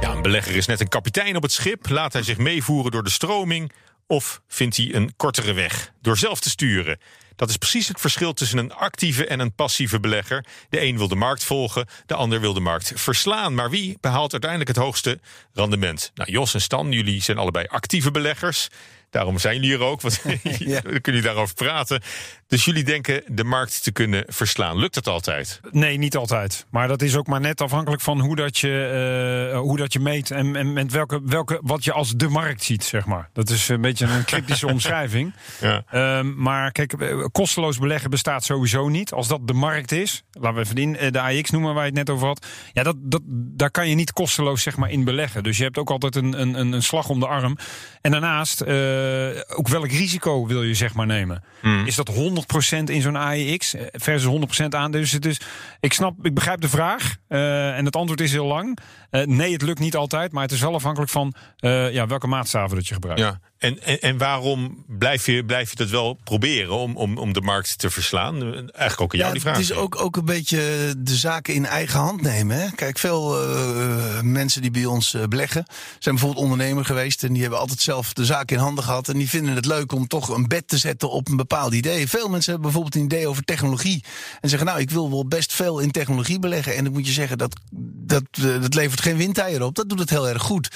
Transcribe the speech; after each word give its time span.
Ja, 0.00 0.12
een 0.12 0.22
belegger 0.22 0.56
is 0.56 0.66
net 0.66 0.80
een 0.80 0.88
kapitein 0.88 1.36
op 1.36 1.42
het 1.42 1.52
schip. 1.52 1.88
Laat 1.88 2.12
hij 2.12 2.22
zich 2.22 2.38
meevoeren 2.38 2.90
door 2.90 3.02
de 3.02 3.10
stroming? 3.10 3.72
Of 4.06 4.40
vindt 4.48 4.76
hij 4.76 4.94
een 4.94 5.16
kortere 5.16 5.52
weg 5.52 5.92
door 6.00 6.16
zelf 6.16 6.40
te 6.40 6.50
sturen? 6.50 6.98
Dat 7.36 7.48
is 7.48 7.56
precies 7.56 7.88
het 7.88 8.00
verschil 8.00 8.32
tussen 8.32 8.58
een 8.58 8.72
actieve 8.72 9.26
en 9.26 9.40
een 9.40 9.54
passieve 9.54 10.00
belegger. 10.00 10.44
De 10.68 10.80
een 10.80 10.98
wil 10.98 11.08
de 11.08 11.14
markt 11.14 11.44
volgen, 11.44 11.86
de 12.06 12.14
ander 12.14 12.40
wil 12.40 12.52
de 12.52 12.60
markt 12.60 12.92
verslaan. 12.94 13.54
Maar 13.54 13.70
wie 13.70 13.98
behaalt 14.00 14.32
uiteindelijk 14.32 14.70
het 14.70 14.78
hoogste 14.78 15.20
rendement? 15.52 16.10
Nou, 16.14 16.30
Jos 16.30 16.54
en 16.54 16.60
Stan, 16.60 16.92
jullie 16.92 17.22
zijn 17.22 17.38
allebei 17.38 17.66
actieve 17.66 18.10
beleggers. 18.10 18.68
Daarom 19.10 19.38
zijn 19.38 19.54
jullie 19.54 19.70
hier 19.70 19.80
ook, 19.80 20.00
want 20.00 20.22
Ja. 20.58 20.80
dan 20.80 20.82
kunnen 20.82 21.00
jullie 21.02 21.22
daarover 21.22 21.54
praten. 21.54 22.00
Dus 22.46 22.64
jullie 22.64 22.84
denken 22.84 23.22
de 23.26 23.44
markt 23.44 23.82
te 23.82 23.92
kunnen 23.92 24.24
verslaan. 24.26 24.78
Lukt 24.78 24.94
dat 24.94 25.06
altijd? 25.06 25.60
Nee, 25.70 25.98
niet 25.98 26.16
altijd. 26.16 26.66
Maar 26.70 26.88
dat 26.88 27.02
is 27.02 27.16
ook 27.16 27.26
maar 27.26 27.40
net 27.40 27.60
afhankelijk 27.60 28.02
van 28.02 28.20
hoe 28.20 28.36
dat 28.36 28.58
je, 28.58 29.50
eh, 29.52 29.58
hoe 29.58 29.76
dat 29.76 29.92
je 29.92 30.00
meet 30.00 30.30
en, 30.30 30.56
en 30.56 30.72
met 30.72 30.92
welke, 30.92 31.20
welke, 31.24 31.58
wat 31.62 31.84
je 31.84 31.92
als 31.92 32.12
de 32.12 32.28
markt 32.28 32.62
ziet, 32.62 32.84
zeg 32.84 33.06
maar. 33.06 33.30
Dat 33.32 33.50
is 33.50 33.68
een 33.68 33.80
beetje 33.80 34.06
een 34.06 34.24
cryptische 34.24 34.66
omschrijving. 34.76 35.34
Ja. 35.60 35.82
Ehm, 35.90 36.42
maar 36.42 36.72
kijk, 36.72 36.92
eh, 36.92 37.24
kosteloos 37.32 37.78
beleggen 37.78 38.10
bestaat 38.10 38.44
sowieso 38.44 38.88
niet. 38.88 39.12
Als 39.12 39.28
dat 39.28 39.46
de 39.46 39.52
markt 39.52 39.92
is, 39.92 40.22
laten 40.32 40.58
we 40.58 40.64
even 40.64 40.76
in, 40.76 40.96
eh, 40.96 41.12
de 41.12 41.20
AX 41.20 41.50
noemen 41.50 41.74
waar 41.74 41.82
je 41.82 41.88
het 41.88 41.98
net 41.98 42.10
over 42.10 42.26
had. 42.26 42.46
Ja, 42.72 42.82
dat, 42.82 42.96
dat, 42.98 43.22
daar 43.26 43.70
kan 43.70 43.88
je 43.88 43.94
niet 43.94 44.12
kosteloos 44.12 44.62
zeg 44.62 44.76
maar, 44.76 44.90
in 44.90 45.04
beleggen. 45.04 45.42
Dus 45.42 45.56
je 45.56 45.64
hebt 45.64 45.78
ook 45.78 45.90
altijd 45.90 46.16
een, 46.16 46.40
een, 46.40 46.54
een 46.54 46.72
een 46.72 46.82
slag 46.82 47.08
om 47.08 47.20
de 47.20 47.26
arm. 47.26 47.56
En 48.00 48.10
daarnaast, 48.10 48.60
eh, 48.60 48.74
ook 49.56 49.68
welk 49.68 49.88
risico 49.90 50.46
wil 50.46 50.62
je 50.62 50.74
zeg 50.74 50.94
maar 50.94 51.06
nemen? 51.06 51.42
Is 51.86 51.94
dat 51.94 52.10
100% 52.10 52.14
in 52.84 53.02
zo'n 53.02 53.16
AEX 53.16 53.74
eh, 53.74 53.86
versus 53.92 54.62
100% 54.64 54.68
aan? 54.68 54.90
Dus, 54.90 55.10
dus 55.10 55.40
ik 55.80 55.92
snap, 55.92 56.14
ik 56.26 56.34
begrijp 56.34 56.60
de 56.60 56.68
vraag. 56.68 57.16
eh, 57.28 57.76
en 57.76 57.84
het 57.84 57.96
antwoord 57.96 58.20
is 58.20 58.32
heel 58.32 58.46
lang. 58.46 58.78
Eh, 59.10 59.22
nee, 59.26 59.52
het 59.52 59.62
lukt 59.62 59.78
niet 59.78 59.96
altijd, 59.96 60.32
maar 60.32 60.42
het 60.42 60.52
is 60.52 60.60
wel 60.60 60.74
afhankelijk 60.74 61.10
van 61.10 61.34
eh, 61.56 61.92
ja, 61.92 62.06
welke 62.06 62.26
maatstaven 62.26 62.76
dat 62.76 62.86
je 62.88 62.94
gebruikt. 62.94 63.20
Ja, 63.20 63.40
en, 63.58 63.82
en, 63.82 64.00
en 64.00 64.18
waarom 64.18 64.84
blijf 64.86 65.26
je, 65.26 65.44
blijf 65.44 65.70
je 65.70 65.76
dat 65.76 65.88
wel 65.88 66.18
proberen 66.24 66.74
om, 66.74 66.96
om, 66.96 67.18
om 67.18 67.32
de 67.32 67.40
markt 67.40 67.78
te 67.78 67.90
verslaan? 67.90 68.42
Eigenlijk 68.42 69.00
ook 69.00 69.12
aan 69.12 69.18
jou 69.18 69.32
die 69.32 69.40
vraag. 69.40 69.56
Het 69.56 69.64
is 69.64 69.72
ook, 69.72 70.00
ook 70.00 70.16
een 70.16 70.24
beetje 70.24 70.94
de 70.98 71.16
zaken 71.16 71.54
in 71.54 71.66
eigen 71.66 72.00
hand 72.00 72.22
nemen. 72.22 72.60
Hè? 72.60 72.70
Kijk, 72.70 72.98
veel 72.98 73.42
eh, 73.42 74.20
mensen 74.20 74.62
die 74.62 74.70
bij 74.70 74.84
ons 74.84 75.14
eh, 75.14 75.24
beleggen 75.24 75.66
zijn 75.98 76.14
bijvoorbeeld 76.14 76.44
ondernemer 76.44 76.84
geweest. 76.84 77.24
En 77.24 77.32
die 77.32 77.42
hebben 77.42 77.58
altijd 77.58 77.80
zelf 77.80 78.12
de 78.12 78.24
zaak 78.24 78.50
in 78.50 78.58
handen 78.58 78.84
gehad. 78.84 79.08
En 79.08 79.18
die 79.18 79.28
vinden 79.28 79.54
het 79.54 79.66
leuk 79.66 79.92
om 79.92 80.06
toch 80.06 80.28
een 80.28 80.48
bed 80.48 80.68
te 80.68 80.78
zetten 80.78 81.10
op 81.10 81.28
een 81.28 81.36
bepaald 81.36 81.74
idee. 81.74 82.08
Veel 82.08 82.28
mensen 82.28 82.52
hebben 82.52 82.70
bijvoorbeeld 82.70 82.94
een 82.94 83.16
idee 83.16 83.28
over 83.28 83.44
technologie. 83.44 84.04
En 84.40 84.48
zeggen, 84.48 84.68
nou, 84.68 84.80
ik 84.80 84.90
wil 84.90 85.10
wel 85.10 85.26
best 85.26 85.52
veel 85.52 85.78
in 85.78 85.90
technologie 85.90 86.38
beleggen. 86.38 86.76
En 86.76 86.84
dan 86.84 86.92
moet 86.92 87.06
je 87.06 87.12
zeggen, 87.12 87.38
dat, 87.38 87.60
dat, 87.70 88.24
eh, 88.30 88.60
dat 88.60 88.74
levert 88.74 89.00
geen 89.00 89.16
windeieren 89.16 89.66
op. 89.66 89.74
Dat 89.74 89.88
doet 89.88 89.98
het 89.98 90.10
heel 90.10 90.28
erg 90.28 90.42
goed. 90.42 90.68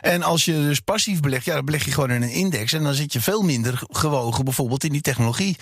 En 0.00 0.22
als 0.22 0.44
je 0.44 0.52
dus 0.52 0.80
passief 0.80 1.20
belegt, 1.20 1.44
ja, 1.44 1.54
dan 1.54 1.64
beleg 1.64 1.84
je 1.84 1.92
gewoon 1.92 2.10
in 2.10 2.27
een 2.28 2.34
index. 2.34 2.72
En 2.72 2.82
dan 2.82 2.94
zit 2.94 3.12
je 3.12 3.20
veel 3.20 3.42
minder 3.42 3.82
gewogen 3.90 4.44
bijvoorbeeld 4.44 4.84
in 4.84 4.92
die 4.92 5.00
technologie 5.00 5.56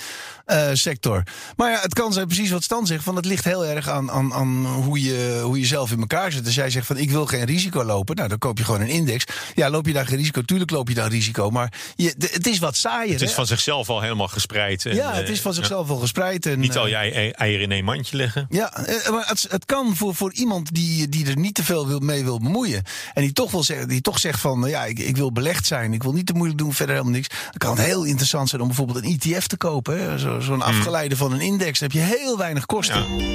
eh, 0.45 0.69
sector. 0.73 1.23
Maar 1.57 1.71
ja, 1.71 1.81
het 1.81 1.95
kan 1.95 2.13
zijn 2.13 2.27
precies 2.27 2.51
wat 2.51 2.63
Stan 2.63 2.87
zegt. 2.87 3.03
Van 3.05 3.17
het 3.17 3.25
ligt 3.25 3.45
heel 3.45 3.67
erg 3.67 3.89
aan, 3.89 4.11
aan, 4.11 4.33
aan 4.35 4.67
hoe, 4.67 5.03
je, 5.03 5.41
hoe 5.45 5.59
je 5.61 5.67
zelf 5.67 5.91
in 5.91 6.01
elkaar 6.01 6.33
zit. 6.33 6.45
Als 6.47 6.55
jij 6.55 6.71
zegt 6.71 6.87
van 6.87 6.97
ik 6.97 7.11
wil 7.11 7.27
geen 7.27 7.45
risico 7.45 7.85
lopen. 7.85 8.17
Nou, 8.17 8.29
dan 8.29 8.39
koop 8.39 8.59
je 8.59 8.65
gewoon 8.65 8.81
een 8.81 8.89
index. 8.89 9.25
Ja, 9.55 9.71
loop 9.71 9.87
je 9.87 9.93
daar 9.93 10.07
geen 10.07 10.17
risico? 10.17 10.43
Tuurlijk 10.43 10.71
loop 10.71 10.89
je 10.89 10.95
daar 10.95 11.09
risico. 11.11 11.51
Maar 11.51 11.73
je, 11.97 12.15
de- 12.17 12.31
het 12.33 12.47
is 12.47 12.59
wat 12.59 12.77
saaier. 12.77 13.13
Het 13.13 13.23
is 13.23 13.29
hè? 13.29 13.35
van 13.35 13.47
zichzelf 13.47 13.89
al 13.89 14.01
helemaal 14.01 14.29
gespreid. 14.29 14.87
En, 14.87 14.95
ja, 14.95 15.13
het 15.15 15.29
is 15.29 15.37
eh, 15.37 15.43
van 15.43 15.55
zichzelf 15.55 15.91
al 15.91 15.97
gespreid. 15.97 16.47
En, 16.47 16.59
Niet 16.61 16.77
al 16.77 16.85
eh, 16.85 16.91
jij 16.91 17.13
ei- 17.13 17.31
eieren 17.31 17.65
in 17.65 17.73
één 17.73 17.85
mandje 17.85 18.17
leggen. 18.17 18.47
ja, 18.49 18.73
eh, 18.75 19.11
maar 19.11 19.27
het, 19.29 19.47
het 19.51 19.65
kan 19.65 19.97
voor, 19.97 20.15
voor 20.15 20.33
iemand 20.33 20.75
die, 20.75 21.09
die 21.09 21.27
er 21.27 21.37
niet 21.39 21.55
te 21.55 21.65
veel 21.65 21.87
wil, 21.87 21.99
mee 21.99 22.25
wil 22.25 22.41
bemoeien. 22.41 22.83
En 23.15 23.23
die 23.23 23.33
toch, 23.33 23.51
wil 23.51 23.63
zeggen, 23.63 23.89
die 23.89 24.01
toch 24.01 24.19
zegt 24.19 24.41
van, 24.41 24.65
ja, 24.69 24.85
ik, 24.85 24.99
ik 24.99 25.17
wil 25.17 25.33
belegd 25.33 25.67
zijn. 25.67 25.93
Ik 25.93 26.03
wil 26.03 26.13
niet 26.13 26.27
te 26.27 26.33
moeilijk 26.33 26.56
doen, 26.57 26.73
verder 26.73 26.95
helemaal 26.95 27.17
niks. 27.17 27.29
Dan 27.29 27.53
kan 27.59 27.77
het 27.77 27.87
heel 27.87 28.05
interessant 28.05 28.49
zijn 28.49 28.61
om 28.63 28.67
bijvoorbeeld 28.69 29.05
een 29.05 29.19
ETF 29.21 29.47
te 29.47 29.57
kopen. 29.57 30.19
Zo- 30.19 30.41
Zo'n 30.41 30.63
afgeleide 30.63 31.17
van 31.17 31.33
een 31.33 31.41
index. 31.41 31.79
Dan 31.79 31.89
heb 31.93 32.01
je 32.01 32.17
heel 32.17 32.39
weinig 32.39 32.67
kosten. 32.67 33.17
Ja. 33.19 33.35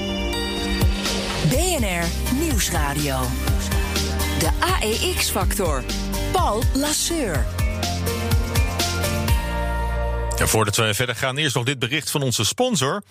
BNR 1.50 2.06
Nieuwsradio. 2.40 3.20
De 4.40 4.50
AEX-factor. 4.60 5.84
Paul 6.32 6.64
Lasseur. 6.74 7.46
Ja, 10.38 10.48
voordat 10.48 10.76
we 10.76 10.94
verder 10.94 11.16
gaan, 11.16 11.38
eerst 11.38 11.56
nog 11.56 11.64
dit 11.66 11.80
bericht 11.80 12.10
van 12.12 12.22
onze 12.22 12.46
sponsor. 12.46 13.04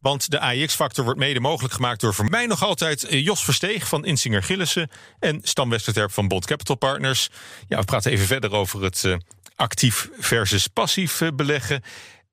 Want 0.00 0.30
de 0.30 0.40
AX-factor 0.40 1.04
wordt 1.04 1.18
mede 1.18 1.40
mogelijk 1.40 1.74
gemaakt 1.74 2.00
door 2.00 2.14
voor 2.14 2.24
mij 2.30 2.46
nog 2.46 2.62
altijd 2.64 3.04
eh, 3.04 3.24
Jos 3.24 3.44
Versteeg 3.44 3.88
van 3.88 4.04
Insinger 4.04 4.42
Gillissen 4.42 4.90
en 5.18 5.40
Stam 5.42 5.70
Westerterp 5.70 6.12
van 6.12 6.28
Bond 6.28 6.46
Capital 6.46 6.76
Partners. 6.76 7.28
Ja, 7.68 7.78
we 7.78 7.84
praten 7.84 8.12
even 8.12 8.26
verder 8.26 8.52
over 8.52 8.82
het 8.82 9.04
eh, 9.04 9.14
actief 9.58 10.08
versus 10.18 10.66
passief 10.66 11.20
eh, 11.20 11.28
beleggen. 11.34 11.82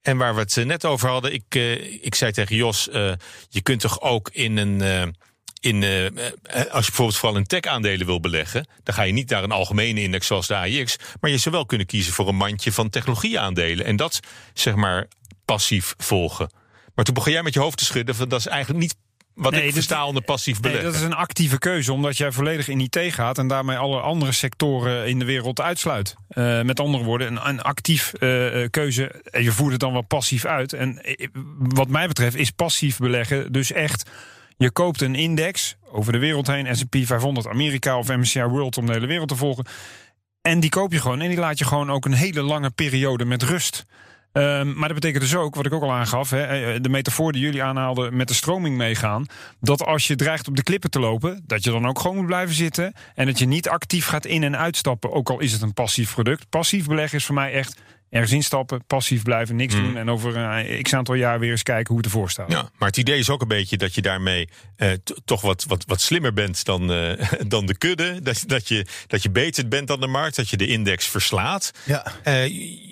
En 0.01 0.17
waar 0.17 0.33
we 0.33 0.41
het 0.41 0.57
eh, 0.57 0.65
net 0.65 0.85
over 0.85 1.09
hadden, 1.09 1.33
ik, 1.33 1.43
eh, 1.49 2.03
ik 2.03 2.15
zei 2.15 2.31
tegen 2.31 2.55
Jos, 2.55 2.83
je 3.49 3.61
kunt 3.63 3.79
toch 3.79 4.01
ook 4.01 4.29
in 4.31 4.57
een. 4.57 4.81
in, 5.59 5.83
als 6.71 6.85
je 6.85 6.91
bijvoorbeeld 6.91 7.17
vooral 7.17 7.37
in 7.37 7.45
tech-aandelen 7.45 8.05
wil 8.05 8.19
beleggen, 8.19 8.67
dan 8.83 8.95
ga 8.95 9.01
je 9.01 9.13
niet 9.13 9.29
naar 9.29 9.43
een 9.43 9.51
algemene 9.51 10.01
index 10.01 10.27
zoals 10.27 10.47
de 10.47 10.55
AIX, 10.55 10.95
maar 11.19 11.31
je 11.31 11.37
zou 11.37 11.55
wel 11.55 11.65
kunnen 11.65 11.87
kiezen 11.87 12.13
voor 12.13 12.27
een 12.27 12.35
mandje 12.35 12.71
van 12.71 12.89
technologieaandelen 12.89 13.85
en 13.85 13.95
dat 13.95 14.19
zeg 14.53 14.75
maar 14.75 15.07
passief 15.45 15.93
volgen. 15.97 16.49
Maar 16.95 17.05
toen 17.05 17.13
begon 17.13 17.31
jij 17.31 17.43
met 17.43 17.53
je 17.53 17.59
hoofd 17.59 17.77
te 17.77 17.85
schudden 17.85 18.15
van 18.15 18.29
dat 18.29 18.39
is 18.39 18.47
eigenlijk 18.47 18.81
niet 18.81 18.95
wat 19.35 19.51
Nee, 19.51 19.59
ik 19.59 19.65
dat- 19.65 19.75
versta 19.75 20.05
onder 20.05 20.23
passief 20.23 20.53
Nee, 20.53 20.61
beleggen. 20.61 20.91
dat 20.91 21.01
is 21.01 21.05
een 21.07 21.13
actieve 21.15 21.59
keuze, 21.59 21.93
omdat 21.93 22.17
jij 22.17 22.31
volledig 22.31 22.67
in 22.67 22.79
IT 22.79 22.97
gaat 23.13 23.37
en 23.37 23.47
daarmee 23.47 23.77
alle 23.77 23.99
andere 23.99 24.31
sectoren 24.31 25.07
in 25.07 25.19
de 25.19 25.25
wereld 25.25 25.61
uitsluit. 25.61 26.15
Eh, 26.27 26.61
met 26.61 26.79
andere 26.79 27.03
woorden, 27.03 27.27
een, 27.27 27.47
een 27.49 27.61
actief 27.61 28.13
eh, 28.13 28.65
keuze. 28.69 29.07
En 29.31 29.43
je 29.43 29.51
voert 29.51 29.71
het 29.71 29.79
dan 29.81 29.93
wel 29.93 30.01
passief 30.01 30.45
uit. 30.45 30.73
En 30.73 31.01
wat 31.57 31.87
mij 31.87 32.07
betreft 32.07 32.35
is 32.35 32.51
passief 32.51 32.97
beleggen 32.97 33.51
dus 33.51 33.71
echt. 33.71 34.09
Je 34.57 34.71
koopt 34.71 35.01
een 35.01 35.15
index 35.15 35.75
over 35.91 36.11
de 36.11 36.19
wereld 36.19 36.47
heen, 36.47 36.75
S&P 36.75 36.95
500 37.01 37.47
Amerika 37.47 37.97
of 37.97 38.07
MSCI 38.07 38.43
World 38.43 38.77
om 38.77 38.85
de 38.85 38.91
hele 38.93 39.07
wereld 39.07 39.27
te 39.29 39.35
volgen. 39.35 39.65
En 40.41 40.59
die 40.59 40.69
koop 40.69 40.91
je 40.91 41.01
gewoon 41.01 41.21
en 41.21 41.29
die 41.29 41.37
laat 41.37 41.57
je 41.59 41.65
gewoon 41.65 41.91
ook 41.91 42.05
een 42.05 42.13
hele 42.13 42.41
lange 42.41 42.69
periode 42.69 43.25
met 43.25 43.43
rust. 43.43 43.85
Ehm, 44.35 44.73
maar 44.73 44.87
dat 44.87 44.99
betekent 44.99 45.23
dus 45.23 45.35
ook, 45.35 45.55
wat 45.55 45.65
ik 45.65 45.73
ook 45.73 45.81
al 45.81 45.93
aangaf, 45.93 46.29
hè, 46.29 46.43
eh, 46.43 46.81
de 46.81 46.89
metafoor 46.89 47.31
die 47.31 47.41
jullie 47.41 47.63
aanhaalden 47.63 48.15
met 48.15 48.27
de 48.27 48.33
stroming 48.33 48.77
meegaan. 48.77 49.25
Dat 49.59 49.83
als 49.85 50.07
je 50.07 50.15
dreigt 50.15 50.47
op 50.47 50.55
de 50.55 50.63
klippen 50.63 50.89
te 50.89 50.99
lopen, 50.99 51.43
dat 51.47 51.63
je 51.63 51.71
dan 51.71 51.87
ook 51.87 51.99
gewoon 51.99 52.15
moet 52.15 52.25
blijven 52.25 52.55
zitten. 52.55 52.93
En 53.13 53.25
dat 53.25 53.39
je 53.39 53.45
niet 53.45 53.69
actief 53.69 54.05
gaat 54.05 54.25
in- 54.25 54.43
en 54.43 54.57
uitstappen, 54.57 55.11
ook 55.11 55.29
al 55.29 55.39
is 55.39 55.51
het 55.51 55.61
een 55.61 55.73
passief 55.73 56.13
product. 56.13 56.49
Passief 56.49 56.87
beleggen 56.87 57.17
is 57.17 57.25
voor 57.25 57.35
mij 57.35 57.51
echt 57.53 57.81
ergens 58.15 58.33
instappen, 58.33 58.85
passief 58.85 59.23
blijven, 59.23 59.55
niks 59.55 59.73
doen. 59.73 59.97
En 59.97 60.09
over 60.09 60.37
een 60.37 60.81
x 60.81 60.93
aantal 60.93 61.15
jaar 61.15 61.39
weer 61.39 61.51
eens 61.51 61.63
kijken 61.63 61.87
hoe 61.87 61.97
het 61.97 62.05
ervoor 62.05 62.29
staat. 62.29 62.51
Ja, 62.51 62.69
maar 62.77 62.87
het 62.87 62.97
idee 62.97 63.19
is 63.19 63.29
ook 63.29 63.41
een 63.41 63.47
beetje 63.47 63.77
dat 63.77 63.95
je 63.95 64.01
daarmee 64.01 64.49
eh, 64.75 64.91
toch 65.25 65.41
wat, 65.41 65.65
wat, 65.67 65.83
wat 65.87 66.01
slimmer 66.01 66.33
bent 66.33 66.65
dan, 66.65 66.91
eh, 66.91 67.31
dan 67.47 67.65
de 67.65 67.77
kudde. 67.77 68.21
Dat, 68.21 68.43
dat, 68.47 68.67
je, 68.67 68.85
dat 69.07 69.23
je 69.23 69.29
beter 69.29 69.67
bent 69.67 69.87
dan 69.87 69.99
de 69.99 70.07
markt, 70.07 70.35
dat 70.35 70.49
je 70.49 70.57
de 70.57 70.67
index 70.67 71.07
verslaat. 71.07 71.71
Ja. 71.85 72.05
Eh, 72.23 72.47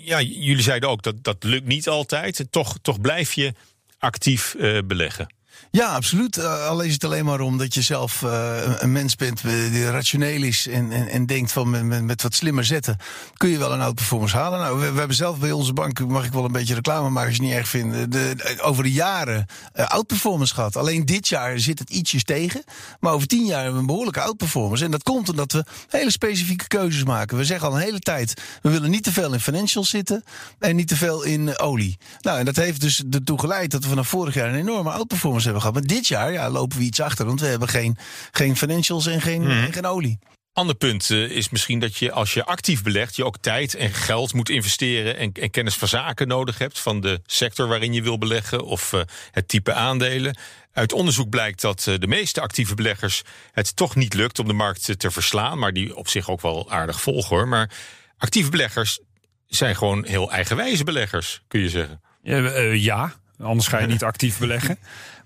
ja, 0.06 0.22
jullie 0.22 0.63
zeiden 0.63 0.89
ook 0.89 1.03
dat 1.03 1.23
dat 1.23 1.44
lukt 1.44 1.66
niet 1.66 1.88
altijd. 1.88 2.45
Toch, 2.50 2.78
toch 2.81 3.01
blijf 3.01 3.34
je 3.34 3.53
actief 4.00 4.55
eh, 4.55 4.78
beleggen. 4.85 5.34
Ja, 5.75 5.94
absoluut. 5.94 6.38
Uh, 6.38 6.67
al 6.67 6.81
is 6.81 6.94
het 6.94 7.03
alleen 7.03 7.25
maar 7.25 7.39
omdat 7.39 7.73
je 7.73 7.81
zelf 7.81 8.22
uh, 8.22 8.57
een 8.79 8.91
mens 8.91 9.16
bent 9.16 9.41
die 9.41 9.89
rationeel 9.89 10.44
is 10.44 10.67
en, 10.67 10.91
en, 10.91 11.07
en 11.07 11.25
denkt 11.25 11.51
van 11.51 11.88
met, 11.88 12.03
met, 12.03 12.22
wat 12.22 12.35
slimmer 12.35 12.66
zetten, 12.66 12.97
kun 13.38 13.50
je 13.50 13.57
wel 13.57 13.73
een 13.73 13.81
outperformance 13.81 14.38
halen. 14.38 14.59
Nou, 14.59 14.79
we, 14.79 14.91
we, 14.91 14.97
hebben 14.97 15.16
zelf 15.16 15.39
bij 15.39 15.51
onze 15.51 15.73
bank, 15.73 16.07
mag 16.07 16.25
ik 16.25 16.31
wel 16.31 16.45
een 16.45 16.51
beetje 16.51 16.73
reclame 16.73 17.09
maken 17.09 17.28
als 17.28 17.38
je 17.38 17.41
het 17.41 17.51
niet 17.51 17.59
erg 17.59 17.67
vindt, 17.67 18.11
de, 18.11 18.57
over 18.61 18.84
de 18.84 18.91
jaren 18.91 19.45
uh, 19.75 19.85
outperformance 19.85 20.53
gehad. 20.53 20.75
Alleen 20.75 21.06
dit 21.06 21.28
jaar 21.28 21.59
zit 21.59 21.79
het 21.79 21.90
ietsjes 21.90 22.23
tegen, 22.23 22.63
maar 23.00 23.13
over 23.13 23.28
tien 23.28 23.45
jaar 23.45 23.57
hebben 23.57 23.73
we 23.73 23.79
een 23.79 23.85
behoorlijke 23.85 24.22
outperformance. 24.22 24.85
En 24.85 24.91
dat 24.91 25.03
komt 25.03 25.29
omdat 25.29 25.51
we 25.51 25.66
hele 25.90 26.11
specifieke 26.11 26.67
keuzes 26.67 27.03
maken. 27.03 27.37
We 27.37 27.46
zeggen 27.46 27.67
al 27.67 27.76
een 27.76 27.81
hele 27.81 27.99
tijd, 27.99 28.41
we 28.61 28.69
willen 28.69 28.90
niet 28.90 29.03
te 29.03 29.11
veel 29.11 29.34
in 29.34 29.40
financials 29.40 29.90
zitten 29.90 30.23
en 30.59 30.76
niet 30.76 30.87
te 30.87 30.96
veel 30.96 31.23
in 31.23 31.59
olie. 31.59 31.97
Nou, 32.22 32.40
en 32.40 32.46
dat 32.46 32.55
heeft 32.55 32.81
dus 32.81 33.03
ertoe 33.11 33.40
geleid 33.40 33.72
dat 33.72 33.84
we 33.84 33.90
vanaf 33.90 34.08
vorig 34.08 34.34
jaar 34.34 34.49
een 34.49 34.59
enorme 34.59 34.91
outperformance 34.91 35.46
hebben 35.46 35.63
gehad. 35.64 35.80
Maar 35.80 35.88
dit 35.98 36.08
jaar 36.08 36.32
ja, 36.32 36.50
lopen 36.50 36.78
we 36.78 36.84
iets 36.84 37.00
achter, 37.00 37.26
want 37.26 37.40
we 37.42 37.48
hebben 37.48 37.68
geen, 37.70 37.98
geen 38.32 38.58
financials 38.58 39.06
en 39.06 39.22
geen, 39.22 39.42
Mhm. 39.42 39.52
en 39.52 39.74
geen 39.74 39.86
olie. 39.86 40.20
Ander 40.54 40.76
punt 40.76 41.10
uh, 41.10 41.30
is 41.30 41.50
misschien 41.50 41.80
dat 41.80 41.98
je 41.98 42.12
als 42.12 42.34
je 42.34 42.44
actief 42.46 42.84
belegt, 42.84 43.16
je 43.16 43.26
ook 43.26 43.38
tijd 43.38 43.76
en 43.76 43.90
geld 43.94 44.34
moet 44.34 44.50
investeren 44.50 45.18
en, 45.18 45.32
en 45.32 45.50
kennis 45.50 45.76
van 45.76 45.88
zaken 45.88 46.28
nodig 46.28 46.58
hebt 46.58 46.80
van 46.80 47.02
de 47.02 47.22
sector 47.26 47.68
waarin 47.68 47.94
je 47.94 48.02
wil 48.02 48.18
beleggen 48.18 48.66
of 48.66 48.92
uh, 48.94 49.02
het 49.32 49.48
type 49.48 49.74
aandelen. 49.74 50.38
Uit 50.72 50.94
onderzoek 50.94 51.30
blijkt 51.30 51.62
dat 51.62 51.86
uh, 51.90 51.96
de 52.00 52.08
meeste 52.08 52.42
actieve 52.42 52.76
beleggers 52.76 53.22
het 53.52 53.76
toch 53.76 53.96
niet 53.96 54.14
lukt 54.14 54.40
om 54.40 54.48
de 54.48 54.54
markt 54.54 55.00
te 55.00 55.12
verslaan, 55.12 55.60
maar 55.60 55.74
die 55.74 55.96
op 55.96 56.08
zich 56.08 56.30
ook 56.30 56.42
wel 56.42 56.72
aardig 56.72 57.02
volgen 57.02 57.36
hoor. 57.36 57.48
Maar 57.48 57.70
actieve 58.18 58.50
beleggers 58.50 59.00
zijn 59.48 59.76
gewoon 59.76 60.06
heel 60.06 60.32
eigenwijze 60.32 60.84
beleggers, 60.84 61.42
kun 61.48 61.60
je 61.60 61.70
zeggen. 61.70 62.02
Uh, 62.24 62.76
ja, 62.76 63.14
Anders 63.40 63.68
ga 63.68 63.80
je 63.80 63.88
niet 63.88 64.04
actief 64.14 64.38
beleggen. 64.38 64.78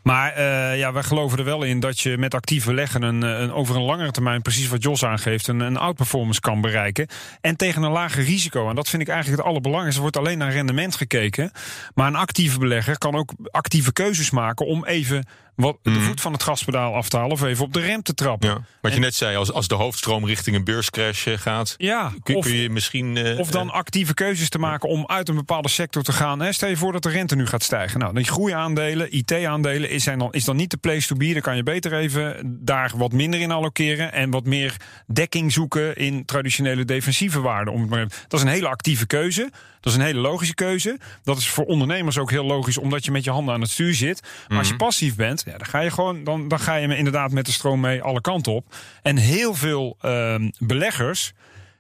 Maar 0.08 0.38
uh, 0.38 0.78
ja, 0.78 0.94
wij 0.94 1.04
geloven 1.04 1.38
er 1.38 1.44
wel 1.44 1.64
in 1.64 1.80
dat 1.80 2.00
je 2.00 2.18
met 2.18 2.34
actief 2.34 2.66
beleggen 2.66 3.02
een, 3.02 3.22
een, 3.22 3.52
over 3.52 3.76
een 3.76 3.82
langere 3.82 4.12
termijn, 4.12 4.42
precies 4.42 4.68
wat 4.68 4.84
Jos 4.84 5.06
aangeeft, 5.06 5.48
een, 5.48 5.60
een 5.60 5.78
outperformance 5.78 6.40
kan 6.40 6.62
bereiken. 6.62 7.08
En 7.42 7.56
tegen 7.56 7.84
een 7.84 7.92
lager 7.92 8.24
risico. 8.24 8.70
En 8.70 8.76
dat 8.76 8.90
vind 8.90 9.02
ik 9.02 9.08
eigenlijk 9.08 9.38
het 9.38 9.50
allerbelangrijkste. 9.50 10.04
Er 10.04 10.10
wordt 10.10 10.26
alleen 10.26 10.38
naar 10.38 10.52
rendement 10.52 10.96
gekeken. 10.96 11.52
Maar 11.94 12.08
een 12.08 12.16
actieve 12.16 12.60
belegger 12.60 12.98
kan 12.98 13.16
ook 13.16 13.34
actieve 13.52 13.94
keuzes 13.94 14.32
maken 14.32 14.66
om 14.66 14.86
even 14.86 15.26
wat, 15.58 15.78
de 15.82 15.90
mhm. 15.90 16.02
voet 16.02 16.22
van 16.22 16.34
het 16.34 16.44
gaspedaal 16.44 16.94
af 16.94 17.10
te 17.10 17.18
halen 17.18 17.32
of 17.32 17.44
even 17.44 17.66
op 17.66 17.74
de 17.74 17.80
rem 17.80 18.02
te 18.02 18.14
trappen. 18.14 18.50
Ja, 18.50 18.62
wat 18.82 18.94
je 18.94 19.00
net 19.00 19.16
zei, 19.16 19.36
als, 19.36 19.52
als 19.52 19.68
de 19.68 19.76
hoofdstroom 19.76 20.26
richting 20.26 20.56
een 20.56 20.64
beurscrash 20.64 21.28
eh, 21.28 21.38
gaat, 21.38 21.76
ja, 21.78 22.12
kun, 22.24 22.36
of, 22.36 22.52
je 22.52 22.70
misschien. 22.70 23.16
Uh, 23.16 23.40
of 23.40 23.52
dan 23.52 23.70
actieve 23.70 24.14
keuzes 24.14 24.50
te 24.50 24.60
maken 24.60 24.90
om 24.90 25.06
uit 25.08 25.30
een 25.30 25.36
bepaalde 25.36 25.70
sector 25.70 26.04
te 26.04 26.12
gaan. 26.12 26.40
Hè, 26.40 26.52
stel 26.52 26.70
je 26.70 26.78
voor 26.78 26.92
dat 26.92 27.04
de 27.04 27.10
rente 27.10 27.36
nu 27.36 27.46
gaat 27.46 27.64
stijgen. 27.64 28.00
Nou, 28.00 28.14
die 28.14 28.24
groeiaandelen, 28.24 29.16
IT-aandelen 29.16 29.90
is, 29.90 30.04
dan, 30.04 30.32
is 30.32 30.46
dan 30.46 30.56
niet 30.56 30.72
de 30.72 30.78
place 30.78 31.08
to 31.08 31.16
be. 31.16 31.34
Dan 31.34 31.42
kan 31.42 31.56
je 31.56 31.64
beter 31.64 31.94
even 31.94 32.58
daar 32.64 32.92
wat 32.96 33.12
minder 33.12 33.40
in 33.40 33.52
allokeren 33.52 34.14
en 34.14 34.30
wat 34.30 34.46
meer 34.46 34.76
dekking 35.08 35.52
zoeken 35.52 35.96
in 35.96 36.26
traditionele 36.26 36.86
defensieve 36.86 37.42
waarden. 37.42 37.74
Om 37.74 37.88
maar, 37.88 38.08
dat 38.28 38.40
is 38.40 38.42
een 38.42 38.52
hele 38.52 38.68
actieve 38.68 39.08
keuze. 39.08 39.52
Dat 39.88 39.96
is 39.96 40.02
een 40.02 40.14
hele 40.14 40.30
logische 40.30 40.56
keuze. 40.56 41.00
Dat 41.24 41.38
is 41.38 41.50
voor 41.50 41.66
ondernemers 41.66 42.18
ook 42.18 42.32
heel 42.32 42.46
logisch, 42.46 42.78
omdat 42.78 43.06
je 43.06 43.12
met 43.12 43.24
je 43.24 43.32
handen 43.32 43.54
aan 43.54 43.62
het 43.62 43.70
stuur 43.70 43.94
zit. 43.94 44.22
Maar 44.48 44.58
als 44.58 44.68
je 44.68 44.74
mhm. 44.74 44.84
passief 44.84 45.16
bent, 45.16 45.44
ja, 45.46 45.58
dan 45.58 45.68
ga 45.68 45.80
je 45.80 45.92
gewoon, 45.92 46.24
dan, 46.24 46.48
dan 46.48 46.60
ga 46.60 46.76
je 46.76 46.98
inderdaad 46.98 47.32
met 47.32 47.46
de 47.46 47.52
stroom 47.52 47.80
mee 47.80 48.02
alle 48.02 48.22
kanten 48.22 48.52
op. 48.52 48.76
En 49.02 49.18
heel 49.18 49.54
veel 49.54 49.98
uh, 50.02 50.36
beleggers 50.60 51.34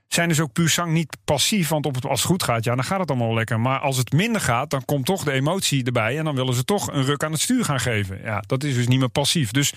zijn 0.08 0.30
dus 0.30 0.40
ook 0.40 0.54
puur 0.54 0.70
zang 0.70 0.94
niet 0.94 1.18
passief. 1.26 1.70
Want 1.70 1.86
op 1.86 1.96
het, 1.96 2.06
als 2.06 2.20
het 2.20 2.30
goed 2.30 2.44
gaat, 2.44 2.64
ja, 2.64 2.76
dan 2.76 2.84
gaat 2.84 3.00
het 3.00 3.10
allemaal 3.10 3.34
lekker. 3.34 3.60
Maar 3.60 3.80
als 3.80 3.98
het 3.98 4.12
minder 4.14 4.42
gaat, 4.42 4.70
dan 4.70 4.86
komt 4.86 5.06
toch 5.06 5.24
de 5.24 5.32
emotie 5.32 5.84
erbij. 5.84 6.18
En 6.18 6.24
dan 6.24 6.36
willen 6.36 6.54
ze 6.54 6.64
toch 6.64 6.92
een 6.92 7.06
ruk 7.06 7.24
aan 7.24 7.32
het 7.32 7.42
stuur 7.42 7.66
gaan 7.66 7.80
geven. 7.80 8.20
Ja, 8.24 8.44
dat 8.48 8.64
is 8.64 8.76
dus 8.76 8.88
niet 8.88 9.00
meer 9.00 9.10
passief. 9.10 9.52
Dus 9.52 9.74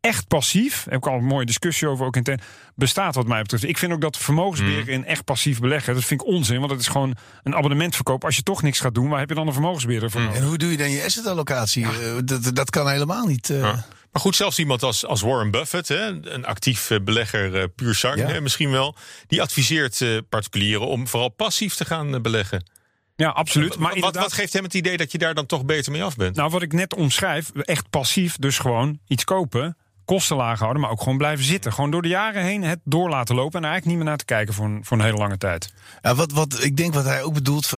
echt 0.00 0.28
passief, 0.28 0.84
heb 0.84 0.94
ik 0.94 1.06
al 1.06 1.18
een 1.18 1.24
mooie 1.24 1.46
discussie 1.46 1.88
over 1.88 2.06
ook 2.06 2.16
in 2.16 2.40
bestaat 2.74 3.14
wat 3.14 3.26
mij 3.26 3.42
betreft. 3.42 3.64
Ik 3.64 3.78
vind 3.78 3.92
ook 3.92 4.00
dat 4.00 4.16
vermogensbeheer 4.16 4.82
mm. 4.82 4.88
in 4.88 5.04
echt 5.04 5.24
passief 5.24 5.60
beleggen, 5.60 5.94
dat 5.94 6.04
vind 6.04 6.20
ik 6.20 6.26
onzin, 6.26 6.58
want 6.58 6.70
het 6.70 6.80
is 6.80 6.88
gewoon 6.88 7.16
een 7.42 7.54
abonnementverkoop. 7.54 8.24
Als 8.24 8.36
je 8.36 8.42
toch 8.42 8.62
niks 8.62 8.80
gaat 8.80 8.94
doen, 8.94 9.08
waar 9.08 9.18
heb 9.18 9.28
je 9.28 9.34
dan 9.34 9.46
een 9.46 9.52
vermogensbeheerder 9.52 10.10
voor? 10.10 10.20
Mm. 10.20 10.32
En 10.32 10.44
hoe 10.44 10.58
doe 10.58 10.70
je 10.70 10.76
dan 10.76 10.90
je 10.90 11.04
asset 11.04 11.26
allocatie? 11.26 11.84
Eh, 11.84 11.90
dat, 12.24 12.50
dat 12.54 12.70
kan 12.70 12.88
helemaal 12.88 13.26
niet. 13.26 13.48
Uh... 13.48 13.78
Maar 14.14 14.22
goed, 14.22 14.36
zelfs 14.36 14.58
iemand 14.58 14.82
als, 14.82 15.06
als 15.06 15.20
Warren 15.20 15.50
Buffett, 15.50 15.88
hè, 15.88 16.30
een 16.30 16.46
actief 16.46 16.90
eh, 16.90 17.00
belegger, 17.00 17.68
puur 17.68 17.94
zang 17.94 18.40
misschien 18.40 18.70
wel, 18.70 18.96
die 19.26 19.42
adviseert 19.42 20.04
particulieren 20.28 20.86
om 20.86 21.08
vooral 21.08 21.28
passief 21.28 21.74
te 21.74 21.84
gaan 21.84 22.22
beleggen. 22.22 22.70
Ja, 23.16 23.28
absoluut. 23.28 23.78
Maar 23.78 24.00
wat, 24.00 24.16
wat, 24.16 24.32
geeft 24.32 24.52
hem 24.52 24.64
het 24.64 24.74
idee 24.74 24.96
dat 24.96 25.12
je 25.12 25.18
daar 25.18 25.34
dan 25.34 25.46
toch 25.46 25.64
beter 25.64 25.92
mee 25.92 26.02
af 26.02 26.16
bent? 26.16 26.36
Nou, 26.36 26.50
wat 26.50 26.62
ik 26.62 26.72
net 26.72 26.94
omschrijf, 26.94 27.50
echt 27.50 27.90
passief, 27.90 28.36
dus 28.36 28.58
gewoon 28.58 28.98
iets 29.06 29.24
kopen 29.24 29.76
kosten 30.04 30.36
laag 30.36 30.58
houden, 30.58 30.82
maar 30.82 30.90
ook 30.90 31.02
gewoon 31.02 31.18
blijven 31.18 31.44
zitten. 31.44 31.72
Gewoon 31.72 31.90
door 31.90 32.02
de 32.02 32.08
jaren 32.08 32.42
heen 32.42 32.62
het 32.62 32.80
door 32.84 33.08
laten 33.08 33.34
lopen 33.34 33.58
en 33.58 33.68
eigenlijk 33.68 33.86
niet 33.86 33.96
meer 33.96 34.06
naar 34.06 34.16
te 34.16 34.24
kijken 34.24 34.54
voor 34.54 34.64
een, 34.64 34.84
voor 34.84 34.96
een 34.96 35.04
hele 35.04 35.16
lange 35.16 35.38
tijd. 35.38 35.72
Ja, 36.02 36.14
wat, 36.14 36.32
wat 36.32 36.62
ik 36.62 36.76
denk 36.76 36.94
wat 36.94 37.04
hij 37.04 37.22
ook 37.22 37.34
bedoelt. 37.34 37.72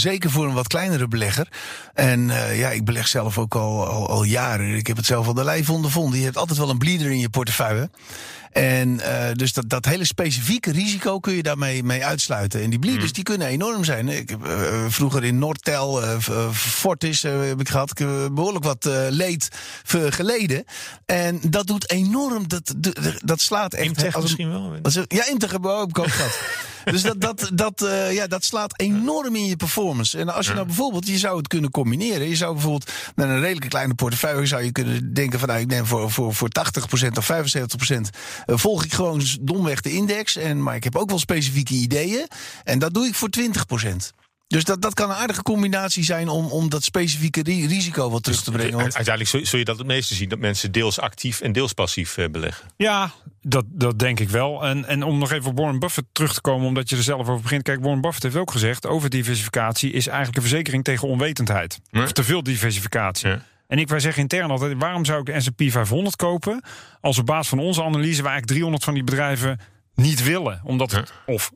Zeker 0.00 0.30
voor 0.30 0.46
een 0.46 0.54
wat 0.54 0.66
kleinere 0.66 1.08
belegger. 1.08 1.48
En 1.94 2.28
uh, 2.28 2.58
ja, 2.58 2.70
ik 2.70 2.84
beleg 2.84 3.08
zelf 3.08 3.38
ook 3.38 3.54
al, 3.54 3.86
al, 4.08 4.22
jaren. 4.22 4.74
Ik 4.74 4.86
heb 4.86 4.96
het 4.96 5.06
zelf 5.06 5.26
al 5.26 5.34
de 5.34 5.44
lijf 5.44 5.70
ondervonden. 5.70 6.18
Je 6.18 6.24
hebt 6.24 6.36
altijd 6.36 6.58
wel 6.58 6.70
een 6.70 6.78
bleeder 6.78 7.10
in 7.10 7.18
je 7.18 7.28
portefeuille. 7.28 7.90
En 8.50 8.88
uh, 8.88 9.32
dus 9.32 9.52
dat, 9.52 9.68
dat 9.68 9.84
hele 9.84 10.04
specifieke 10.04 10.72
risico 10.72 11.18
kun 11.18 11.34
je 11.34 11.42
daarmee 11.42 11.82
mee 11.82 12.04
uitsluiten. 12.04 12.62
En 12.62 12.70
die 12.70 12.78
bleeders 12.78 13.06
mm. 13.06 13.12
die 13.12 13.22
kunnen 13.22 13.46
enorm 13.46 13.84
zijn. 13.84 14.08
Ik 14.08 14.28
heb 14.28 14.46
uh, 14.46 14.84
vroeger 14.88 15.24
in 15.24 15.38
Nortel, 15.38 16.02
uh, 16.02 16.50
Fortis 16.52 17.22
heb 17.22 17.60
ik 17.60 17.68
gehad. 17.68 17.90
Ik 17.90 17.98
heb 17.98 18.30
behoorlijk 18.32 18.64
wat 18.64 18.88
leed 19.10 19.48
geleden. 20.08 20.64
En 21.06 21.40
dat 21.48 21.66
doet 21.66 21.90
enorm. 21.90 22.48
Dat, 22.48 22.74
dat 23.24 23.40
slaat 23.40 23.74
echt. 23.74 24.14
Als, 24.14 24.22
misschien 24.22 24.50
wel. 24.50 24.74
ja, 25.08 25.26
Imtech 25.26 25.50
heb 25.50 25.60
ik 25.60 25.66
ook 25.66 25.98
gehad. 26.10 26.40
dus 26.92 27.02
dat, 27.02 27.20
dat, 27.20 27.50
dat, 27.54 27.86
ja, 28.10 28.26
dat 28.26 28.44
slaat 28.44 28.80
enorm 28.80 29.36
in 29.36 29.46
je 29.46 29.56
performance. 29.56 30.18
En 30.18 30.34
als 30.34 30.46
je 30.46 30.54
nou 30.54 30.66
bijvoorbeeld, 30.66 31.06
je 31.06 31.18
zou 31.18 31.36
het 31.36 31.48
kunnen 31.48 31.70
combineren. 31.70 32.28
Je 32.28 32.36
zou 32.36 32.52
bijvoorbeeld 32.52 32.90
met 33.14 33.28
een 33.28 33.40
redelijke 33.40 33.68
kleine 33.68 33.94
portefeuille 33.94 34.46
zou 34.46 34.62
je 34.62 34.72
kunnen 34.72 35.14
denken 35.14 35.38
van 35.38 35.48
nou, 35.48 35.60
ik 35.60 35.66
neem 35.66 35.86
voor, 35.86 36.10
voor, 36.10 36.34
voor 36.34 36.48
80% 37.04 37.08
of 37.16 37.30
75% 37.32 37.34
eh, 37.36 37.96
volg 38.46 38.84
ik 38.84 38.92
gewoon 38.92 39.22
domweg 39.40 39.80
de 39.80 39.92
index. 39.92 40.36
En, 40.36 40.62
maar 40.62 40.74
ik 40.74 40.84
heb 40.84 40.96
ook 40.96 41.08
wel 41.08 41.18
specifieke 41.18 41.74
ideeën. 41.74 42.28
En 42.64 42.78
dat 42.78 42.94
doe 42.94 43.06
ik 43.06 43.14
voor 43.14 43.28
20%. 43.40 44.20
Dus 44.50 44.64
dat, 44.64 44.82
dat 44.82 44.94
kan 44.94 45.10
een 45.10 45.16
aardige 45.16 45.42
combinatie 45.42 46.04
zijn 46.04 46.28
om, 46.28 46.46
om 46.46 46.68
dat 46.68 46.82
specifieke 46.82 47.42
risico 47.42 48.10
wat 48.10 48.22
terug 48.22 48.42
te 48.42 48.50
dus, 48.50 48.60
brengen. 48.60 48.78
Want... 48.78 48.94
Uiteindelijk 48.96 49.46
zul 49.46 49.58
je 49.58 49.64
dat 49.64 49.78
het 49.78 49.86
meeste 49.86 50.14
zien, 50.14 50.28
dat 50.28 50.38
mensen 50.38 50.72
deels 50.72 51.00
actief 51.00 51.40
en 51.40 51.52
deels 51.52 51.72
passief 51.72 52.16
eh, 52.16 52.28
beleggen. 52.30 52.66
Ja, 52.76 53.10
dat, 53.42 53.64
dat 53.68 53.98
denk 53.98 54.20
ik 54.20 54.28
wel. 54.28 54.64
En, 54.64 54.84
en 54.84 55.02
om 55.02 55.18
nog 55.18 55.32
even 55.32 55.50
op 55.50 55.58
Warren 55.58 55.78
Buffett 55.78 56.06
terug 56.12 56.34
te 56.34 56.40
komen, 56.40 56.66
omdat 56.66 56.88
je 56.90 56.96
er 56.96 57.02
zelf 57.02 57.28
over 57.28 57.42
begint. 57.42 57.62
Kijk, 57.62 57.80
Warren 57.80 58.00
Buffett 58.00 58.22
heeft 58.22 58.36
ook 58.36 58.50
gezegd: 58.50 58.86
overdiversificatie 58.86 59.92
is 59.92 60.06
eigenlijk 60.06 60.36
een 60.36 60.42
verzekering 60.42 60.84
tegen 60.84 61.08
onwetendheid. 61.08 61.80
Of 61.92 62.12
te 62.12 62.24
veel 62.24 62.42
diversificatie. 62.42 63.28
Ja. 63.28 63.44
En 63.70 63.78
ik, 63.78 63.88
wij 63.88 64.00
zeggen 64.00 64.22
intern 64.22 64.50
altijd, 64.50 64.78
waarom 64.78 65.04
zou 65.04 65.20
ik 65.20 65.26
de 65.26 65.40
S&P 65.40 65.62
500 65.70 66.16
kopen... 66.16 66.62
als 67.00 67.18
op 67.18 67.26
basis 67.26 67.48
van 67.48 67.58
onze 67.58 67.82
analyse 67.82 68.22
wij 68.22 68.30
eigenlijk 68.30 68.46
300 68.46 68.84
van 68.84 68.94
die 68.94 69.04
bedrijven 69.04 69.60
niet 69.94 70.22
willen. 70.22 70.60
Omdat 70.64 70.90
het 70.90 71.12
of 71.26 71.50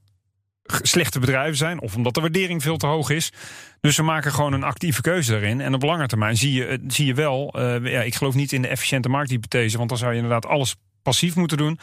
slechte 0.64 1.18
bedrijven 1.18 1.56
zijn... 1.56 1.80
of 1.80 1.96
omdat 1.96 2.14
de 2.14 2.20
waardering 2.20 2.62
veel 2.62 2.76
te 2.76 2.86
hoog 2.86 3.10
is. 3.10 3.32
Dus 3.80 3.96
we 3.96 4.02
maken 4.02 4.32
gewoon 4.32 4.52
een 4.52 4.62
actieve 4.62 5.00
keuze 5.00 5.30
daarin. 5.30 5.60
En 5.60 5.74
op 5.74 5.82
lange 5.82 6.06
termijn 6.06 6.36
zie 6.36 6.52
je, 6.52 6.84
zie 6.86 7.06
je 7.06 7.14
wel... 7.14 7.54
Uh, 7.58 7.92
ja, 7.92 8.00
ik 8.00 8.14
geloof 8.14 8.34
niet 8.34 8.52
in 8.52 8.62
de 8.62 8.68
efficiënte 8.68 9.08
markthypothese... 9.08 9.76
want 9.76 9.88
dan 9.88 9.98
zou 9.98 10.10
je 10.10 10.16
inderdaad 10.16 10.46
alles 10.46 10.76
passief 11.02 11.36
moeten 11.36 11.56
doen. 11.56 11.78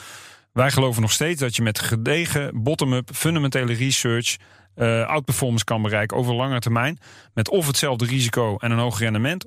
Wij 0.54 0.72
geloven 0.72 1.02
nog 1.02 1.12
steeds 1.12 1.40
dat 1.40 1.56
je 1.56 1.62
met 1.62 1.80
gedegen 1.80 2.64
bottom-up 2.64 3.10
fundamentele 3.14 3.74
research... 3.74 4.36
Uh, 4.76 5.08
outperformance 5.08 5.66
kan 5.66 5.82
bereiken 5.82 6.18
over 6.18 6.34
lange 6.34 6.60
termijn. 6.60 7.00
Met 7.34 7.50
of 7.50 7.68
hetzelfde 7.68 8.06
risico 8.06 8.58
en 8.58 8.72
een 8.72 8.78
hoog 8.78 9.00
rendement 9.00 9.46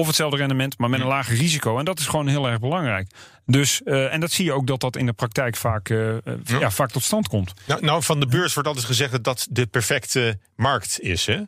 of 0.00 0.06
hetzelfde 0.06 0.36
rendement, 0.36 0.78
maar 0.78 0.90
met 0.90 1.00
een 1.00 1.06
lager 1.06 1.36
risico. 1.36 1.78
En 1.78 1.84
dat 1.84 1.98
is 1.98 2.06
gewoon 2.06 2.28
heel 2.28 2.48
erg 2.48 2.60
belangrijk. 2.60 3.10
Dus, 3.46 3.80
uh, 3.84 4.12
en 4.12 4.20
dat 4.20 4.30
zie 4.30 4.44
je 4.44 4.52
ook 4.52 4.66
dat 4.66 4.80
dat 4.80 4.96
in 4.96 5.06
de 5.06 5.12
praktijk 5.12 5.56
vaak, 5.56 5.88
uh, 5.88 6.14
ja. 6.44 6.58
ja. 6.58 6.70
vaak 6.70 6.90
tot 6.90 7.02
stand 7.02 7.28
komt. 7.28 7.52
Nou, 7.66 7.84
nou, 7.84 8.02
van 8.02 8.20
de 8.20 8.26
beurs 8.26 8.54
wordt 8.54 8.68
altijd 8.68 8.86
gezegd 8.86 9.12
dat 9.12 9.24
dat 9.24 9.46
de 9.50 9.66
perfecte 9.66 10.38
markt 10.56 11.00
is. 11.00 11.26
Hè? 11.26 11.42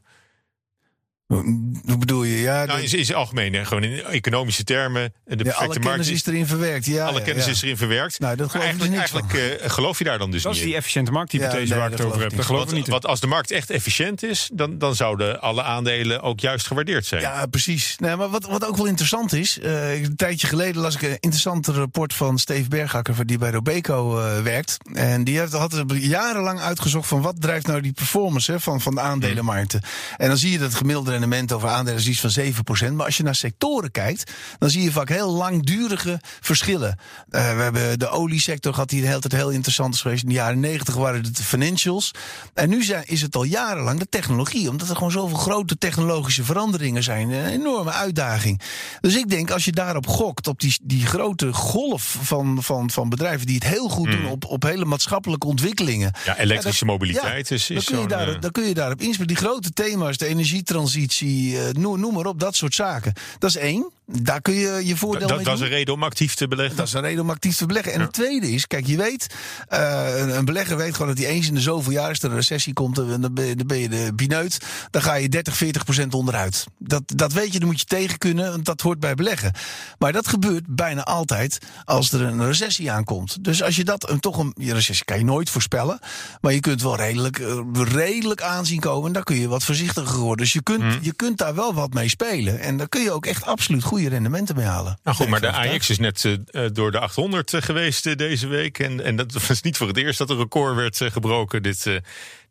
Hoe 1.28 1.98
bedoel 1.98 2.24
je? 2.24 2.40
Ja, 2.40 2.64
nou, 2.64 2.80
in, 2.80 3.06
in 3.06 3.14
algemeen, 3.14 3.52
hè, 3.54 3.64
gewoon 3.64 3.82
in 3.82 4.04
economische 4.04 4.64
termen. 4.64 5.12
De 5.24 5.36
perfecte 5.36 5.58
alle 5.58 5.66
markt 5.66 5.84
kennis 5.84 6.08
is 6.08 6.26
erin 6.26 6.46
verwerkt. 6.46 6.86
Ja, 6.86 7.06
alle 7.06 7.22
kennis 7.22 7.46
is 7.46 7.62
erin 7.62 7.76
verwerkt. 7.76 8.18
Nou, 8.18 8.36
dat 8.36 8.54
eigenlijk, 8.54 8.90
dus 8.90 8.98
eigenlijk 8.98 9.32
uh, 9.32 9.70
geloof 9.70 9.98
je 9.98 10.04
daar 10.04 10.18
dan 10.18 10.30
dus 10.30 10.42
dat 10.42 10.52
niet 10.52 10.60
is 10.60 10.66
die 10.66 10.76
efficiënte 10.76 11.10
markthypothese 11.10 11.74
waar 11.74 11.92
ik 11.92 11.98
het 11.98 12.06
over 12.06 12.20
heb. 12.20 12.36
Dat 12.36 12.44
geloof 12.44 12.68
ik 12.68 12.72
niet. 12.72 12.88
Want 12.88 13.06
als 13.06 13.20
de 13.20 13.26
markt 13.26 13.50
echt 13.50 13.70
efficiënt 13.70 14.22
is, 14.22 14.50
dan, 14.52 14.78
dan 14.78 14.94
zouden 14.94 15.40
alle 15.40 15.62
aandelen 15.62 16.22
ook 16.22 16.40
juist 16.40 16.66
gewaardeerd 16.66 17.06
zijn. 17.06 17.20
Ja, 17.20 17.46
precies. 17.46 17.94
Nee, 17.98 18.16
maar 18.16 18.28
wat, 18.28 18.46
wat 18.46 18.66
ook 18.66 18.76
wel 18.76 18.86
interessant 18.86 19.32
is, 19.32 19.58
uh, 19.58 20.02
een 20.02 20.16
tijdje 20.16 20.46
geleden 20.46 20.82
las 20.82 20.94
ik 20.94 21.02
een 21.02 21.16
interessant 21.20 21.66
rapport 21.66 22.14
van 22.14 22.38
Steve 22.38 22.68
Bergakker, 22.68 23.26
die 23.26 23.38
bij 23.38 23.50
Robeco 23.50 24.18
uh, 24.18 24.42
werkt. 24.42 24.76
En 24.92 25.24
die 25.24 25.38
heeft, 25.38 25.52
had 25.52 25.84
jarenlang 25.88 26.60
uitgezocht 26.60 27.08
van 27.08 27.20
wat 27.20 27.40
drijft 27.40 27.66
nou 27.66 27.80
die 27.80 27.92
performance 27.92 28.52
hè, 28.52 28.60
van, 28.60 28.80
van 28.80 28.94
de 28.94 29.00
aandelenmarkten. 29.00 29.82
En 30.16 30.28
dan 30.28 30.36
zie 30.36 30.50
je 30.50 30.58
dat 30.58 30.68
het 30.68 30.76
gemiddelde 30.76 31.16
rendement 31.18 31.52
over 31.52 31.68
aandelen 31.68 32.00
is 32.00 32.08
iets 32.08 32.20
van 32.20 32.90
7%. 32.90 32.92
Maar 32.92 33.06
als 33.06 33.16
je 33.16 33.22
naar 33.22 33.34
sectoren 33.34 33.90
kijkt, 33.90 34.32
dan 34.58 34.70
zie 34.70 34.82
je 34.82 34.92
vaak 34.92 35.08
heel 35.08 35.30
langdurige 35.30 36.20
verschillen. 36.40 36.98
Uh, 37.30 37.56
we 37.56 37.62
hebben 37.62 37.98
de 37.98 38.08
oliesector 38.08 38.72
gehad 38.72 38.88
die 38.88 39.00
de 39.00 39.06
hele 39.06 39.20
tijd 39.20 39.32
heel 39.32 39.50
interessant 39.50 39.94
is 39.94 40.00
geweest. 40.00 40.22
In 40.22 40.28
de 40.28 40.34
jaren 40.34 40.60
90 40.60 40.94
waren 40.94 41.22
het 41.22 41.36
de 41.36 41.42
financials. 41.42 42.10
En 42.54 42.68
nu 42.68 42.84
zijn, 42.84 43.04
is 43.06 43.22
het 43.22 43.36
al 43.36 43.42
jarenlang 43.42 43.98
de 43.98 44.08
technologie. 44.08 44.68
Omdat 44.68 44.88
er 44.88 44.94
gewoon 44.94 45.10
zoveel 45.10 45.36
grote 45.36 45.78
technologische 45.78 46.44
veranderingen 46.44 47.02
zijn. 47.02 47.30
Een 47.30 47.46
enorme 47.46 47.92
uitdaging. 47.92 48.60
Dus 49.00 49.16
ik 49.16 49.28
denk, 49.28 49.50
als 49.50 49.64
je 49.64 49.72
daarop 49.72 50.06
gokt, 50.06 50.46
op 50.46 50.60
die, 50.60 50.78
die 50.82 51.06
grote 51.06 51.52
golf 51.52 52.16
van, 52.22 52.62
van, 52.62 52.90
van 52.90 53.08
bedrijven 53.08 53.46
die 53.46 53.54
het 53.54 53.64
heel 53.64 53.88
goed 53.88 54.10
doen 54.10 54.20
hmm. 54.20 54.30
op, 54.30 54.44
op 54.44 54.62
hele 54.62 54.84
maatschappelijke 54.84 55.46
ontwikkelingen. 55.46 56.12
Ja, 56.24 56.38
elektrische 56.38 56.84
mobiliteit 56.84 57.50
is, 57.50 57.70
is 57.70 57.84
dan, 57.84 57.94
kun 57.94 58.00
je 58.00 58.08
daar, 58.08 58.28
uh... 58.28 58.40
dan 58.40 58.50
kun 58.50 58.64
je 58.64 58.74
daarop 58.74 59.00
inspelen. 59.00 59.26
Die 59.26 59.36
grote 59.36 59.70
thema's, 59.70 60.16
de 60.16 60.26
energietransitie, 60.26 61.07
uh, 61.20 61.68
noem, 61.72 62.00
noem 62.00 62.14
maar 62.14 62.26
op, 62.26 62.40
dat 62.40 62.54
soort 62.54 62.74
zaken. 62.74 63.12
Dat 63.38 63.50
is 63.50 63.56
één. 63.56 63.90
Daar 64.12 64.40
kun 64.40 64.54
je 64.54 64.80
je 64.86 64.96
voordeel 64.96 65.26
Dat, 65.28 65.36
mee 65.36 65.44
dat 65.44 65.54
is 65.54 65.60
een 65.60 65.68
reden 65.68 65.94
om 65.94 66.02
actief 66.02 66.34
te 66.34 66.48
beleggen. 66.48 66.76
Dat 66.76 66.86
is 66.86 66.92
een 66.92 67.00
reden 67.00 67.22
om 67.22 67.30
actief 67.30 67.56
te 67.56 67.66
beleggen. 67.66 67.92
En 67.92 67.98
Ja. 67.98 68.04
het 68.04 68.14
tweede 68.14 68.52
is, 68.52 68.66
kijk, 68.66 68.86
je 68.86 68.96
weet, 68.96 69.34
eh, 69.68 70.26
een, 70.36 70.44
belegger 70.44 70.76
weet 70.76 70.92
gewoon 70.92 71.08
dat 71.08 71.18
hij 71.18 71.26
eens 71.26 71.48
in 71.48 71.54
de 71.54 71.60
zoveel 71.60 71.92
jaar, 71.92 72.08
als 72.08 72.18
er 72.22 72.30
een 72.30 72.36
recessie 72.36 72.72
komt, 72.72 72.98
en 72.98 73.20
dan 73.20 73.34
ben 73.34 73.44
je, 73.46 73.56
dan 73.56 73.66
ben 73.66 73.78
je 73.78 73.88
de 73.88 74.12
bineut, 74.14 74.58
dan 74.90 75.02
ga 75.02 75.14
je 75.14 75.28
30, 75.28 75.56
40 75.56 75.84
procent 75.84 76.14
onderuit. 76.14 76.66
Dat, 76.78 77.02
dat 77.06 77.32
weet 77.32 77.52
je, 77.52 77.58
dan 77.58 77.68
moet 77.68 77.78
je 77.80 77.84
tegen 77.86 78.18
kunnen, 78.18 78.50
want 78.50 78.64
dat 78.64 78.80
hoort 78.80 79.00
bij 79.00 79.14
beleggen. 79.14 79.52
Maar 79.98 80.12
dat 80.12 80.28
gebeurt 80.28 80.64
bijna 80.66 81.02
altijd 81.04 81.58
als 81.84 82.12
er 82.12 82.20
een 82.22 82.46
recessie 82.46 82.90
aankomt. 82.90 83.44
Dus 83.44 83.62
als 83.62 83.76
je 83.76 83.84
dat 83.84 84.10
een, 84.10 84.20
toch 84.20 84.38
een, 84.38 84.54
je 84.58 84.72
recessie 84.74 85.04
kan 85.04 85.18
je 85.18 85.24
nooit 85.24 85.50
voorspellen, 85.50 85.98
maar 86.40 86.52
je 86.52 86.60
kunt 86.60 86.82
wel 86.82 86.96
redelijk, 86.96 87.38
eh, 87.38 87.60
redelijk 87.72 88.42
aanzien 88.42 88.80
komen, 88.80 89.06
en 89.06 89.12
dan 89.12 89.22
kun 89.22 89.36
je 89.36 89.48
wat 89.48 89.64
voorzichtiger 89.64 90.18
worden. 90.18 90.44
Dus 90.44 90.52
je 90.52 90.62
kunt, 90.62 90.82
Mhm. 90.82 90.98
je 91.00 91.12
kunt 91.14 91.38
daar 91.38 91.54
wel 91.54 91.74
wat 91.74 91.92
mee 91.94 92.08
spelen. 92.08 92.60
En 92.60 92.76
daar 92.76 92.88
kun 92.88 93.02
je 93.02 93.10
ook 93.10 93.26
echt 93.26 93.44
absoluut 93.44 93.84
goede 93.98 94.14
rendementen 94.14 94.56
mee 94.56 94.64
halen. 94.64 94.98
Nou 95.02 95.16
goed, 95.16 95.28
maar 95.28 95.40
de 95.40 95.46
Ben 95.46 95.56
ik 95.56 95.66
van 95.66 95.74
AX 95.74 95.90
is 95.90 95.98
net 95.98 96.24
eh, 96.24 96.64
eh, 96.64 96.70
door 96.72 96.90
de 96.90 96.98
800 96.98 97.54
eh, 97.54 97.62
geweest 97.62 98.18
deze 98.18 98.46
week. 98.46 98.78
En, 98.78 99.04
en 99.04 99.16
dat 99.16 99.32
was 99.46 99.62
niet 99.62 99.76
voor 99.76 99.86
het 99.86 99.96
eerst 99.96 100.18
dat 100.18 100.30
een 100.30 100.36
record 100.36 100.74
werd 100.74 101.12
gebroken 101.12 101.62
dit, 101.62 102.00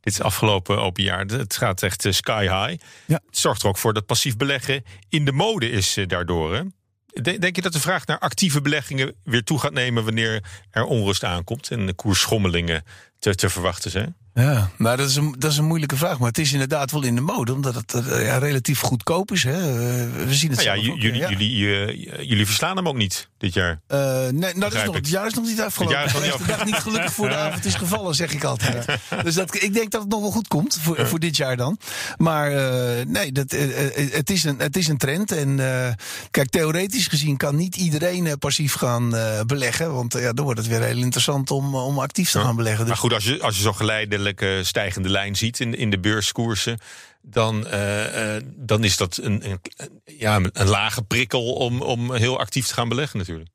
dit 0.01 0.21
afgelopen 0.21 0.81
open 0.81 1.03
jaar. 1.03 1.25
Het 1.25 1.57
gaat 1.57 1.83
echt 1.83 2.05
sky 2.09 2.41
high. 2.41 2.83
Ja. 3.05 3.21
Het 3.25 3.37
zorgt 3.37 3.61
er 3.61 3.67
ook 3.67 3.77
voor 3.77 3.93
dat 3.93 4.05
passief 4.05 4.37
beleggen 4.37 4.83
in 5.09 5.25
de 5.25 5.31
mode 5.31 5.69
is 5.69 5.97
daardoor. 6.07 6.55
Hè? 6.55 6.61
De- 7.07 7.39
Denk 7.39 7.55
je 7.55 7.61
dat 7.61 7.73
de 7.73 7.79
vraag 7.79 8.05
naar 8.05 8.19
actieve 8.19 8.61
beleggingen 8.61 9.15
weer 9.23 9.43
toe 9.43 9.59
gaat 9.59 9.73
nemen 9.73 10.03
wanneer 10.03 10.43
er 10.71 10.83
onrust 10.83 11.23
aankomt 11.23 11.71
en 11.71 11.85
de 11.85 11.93
koersschommelingen 11.93 12.83
te, 13.19 13.35
te 13.35 13.49
verwachten 13.49 13.91
zijn? 13.91 14.15
Ja, 14.37 14.69
nou 14.77 14.97
dat 14.97 15.09
is, 15.09 15.15
een, 15.15 15.35
dat 15.37 15.51
is 15.51 15.57
een 15.57 15.65
moeilijke 15.65 15.95
vraag. 15.95 16.19
Maar 16.19 16.27
het 16.27 16.37
is 16.37 16.51
inderdaad 16.51 16.91
wel 16.91 17.03
in 17.03 17.15
de 17.15 17.21
mode, 17.21 17.53
omdat 17.53 17.75
het 17.75 17.93
eh, 17.93 18.25
ja, 18.25 18.37
relatief 18.37 18.79
goedkoop 18.79 19.31
is. 19.31 19.43
Hè. 19.43 19.51
Eh, 19.51 20.25
we 20.25 20.33
zien 20.33 20.51
het 20.51 20.65
Nou 20.65 20.81
ja, 20.81 20.91
ook, 20.91 20.99
jullie, 20.99 21.19
ja. 21.19 21.29
jullie, 21.29 22.27
jullie 22.27 22.45
verslaan 22.45 22.75
hem 22.75 22.87
ook 22.87 22.95
niet 22.95 23.29
dit 23.37 23.53
jaar. 23.53 23.79
Eh, 23.87 23.99
nee, 23.99 24.31
nou, 24.31 24.59
dat 24.59 24.73
is 24.73 24.83
nog, 24.83 24.95
het 24.95 25.09
jaar 25.09 25.25
is 25.27 25.33
nog 25.33 25.45
niet 25.45 25.61
afgelopen. 25.61 25.97
Het 25.97 26.11
jaar 26.11 26.21
is 26.21 26.29
nog 26.29 26.39
niet 26.39 26.47
de 26.47 26.55
dag 26.55 26.65
niet 26.65 26.75
gelukkig 26.75 27.13
voor 27.13 27.29
de 27.29 27.35
avond 27.35 27.65
is 27.65 27.75
gevallen, 27.75 28.15
zeg 28.15 28.33
ik 28.33 28.43
altijd. 28.43 28.85
Dus 29.23 29.35
dat, 29.35 29.63
ik 29.63 29.73
denk 29.73 29.91
dat 29.91 30.01
het 30.01 30.09
nog 30.09 30.21
wel 30.21 30.31
goed 30.31 30.47
komt 30.47 30.77
voor, 30.81 31.07
voor 31.07 31.19
dit 31.19 31.37
jaar 31.37 31.57
dan. 31.57 31.79
Maar 32.17 32.51
nee, 33.07 33.31
dat, 33.31 33.51
het, 33.51 34.29
is 34.29 34.43
een, 34.43 34.59
het 34.59 34.77
is 34.77 34.87
een 34.87 34.97
trend. 34.97 35.31
En 35.31 35.55
kijk, 36.31 36.49
theoretisch 36.49 37.07
gezien 37.07 37.37
kan 37.37 37.55
niet 37.55 37.75
iedereen 37.75 38.39
passief 38.39 38.73
gaan 38.73 39.09
beleggen. 39.45 39.93
Want 39.93 40.13
ja, 40.13 40.33
dan 40.33 40.45
wordt 40.45 40.59
het 40.59 40.69
weer 40.69 40.81
heel 40.81 40.97
interessant 40.97 41.51
om, 41.51 41.75
om 41.75 41.99
actief 41.99 42.31
te 42.31 42.39
gaan 42.39 42.55
beleggen. 42.55 42.79
Dus 42.79 42.89
Maar 42.89 42.97
goed, 42.97 43.13
als 43.13 43.23
je, 43.23 43.41
als 43.41 43.55
je 43.55 43.61
zo'n 43.61 43.75
geleidelijk 43.75 44.26
eh, 44.33 44.63
stijgende 44.63 45.09
lijn 45.09 45.35
ziet 45.35 45.59
in, 45.59 45.75
in 45.75 45.89
de 45.89 45.99
beurskoersen. 45.99 46.79
Dan, 47.21 47.67
eh, 47.67 48.35
eh, 48.35 48.43
dan 48.55 48.83
is 48.83 48.97
dat 48.97 49.17
een, 49.17 49.49
een, 49.49 49.61
ja, 50.03 50.35
een 50.53 50.67
lage 50.67 51.03
prikkel 51.03 51.53
om, 51.53 51.81
om 51.81 52.13
heel 52.13 52.39
actief 52.39 52.67
te 52.67 52.73
gaan 52.73 52.89
beleggen 52.89 53.19
natuurlijk. 53.19 53.49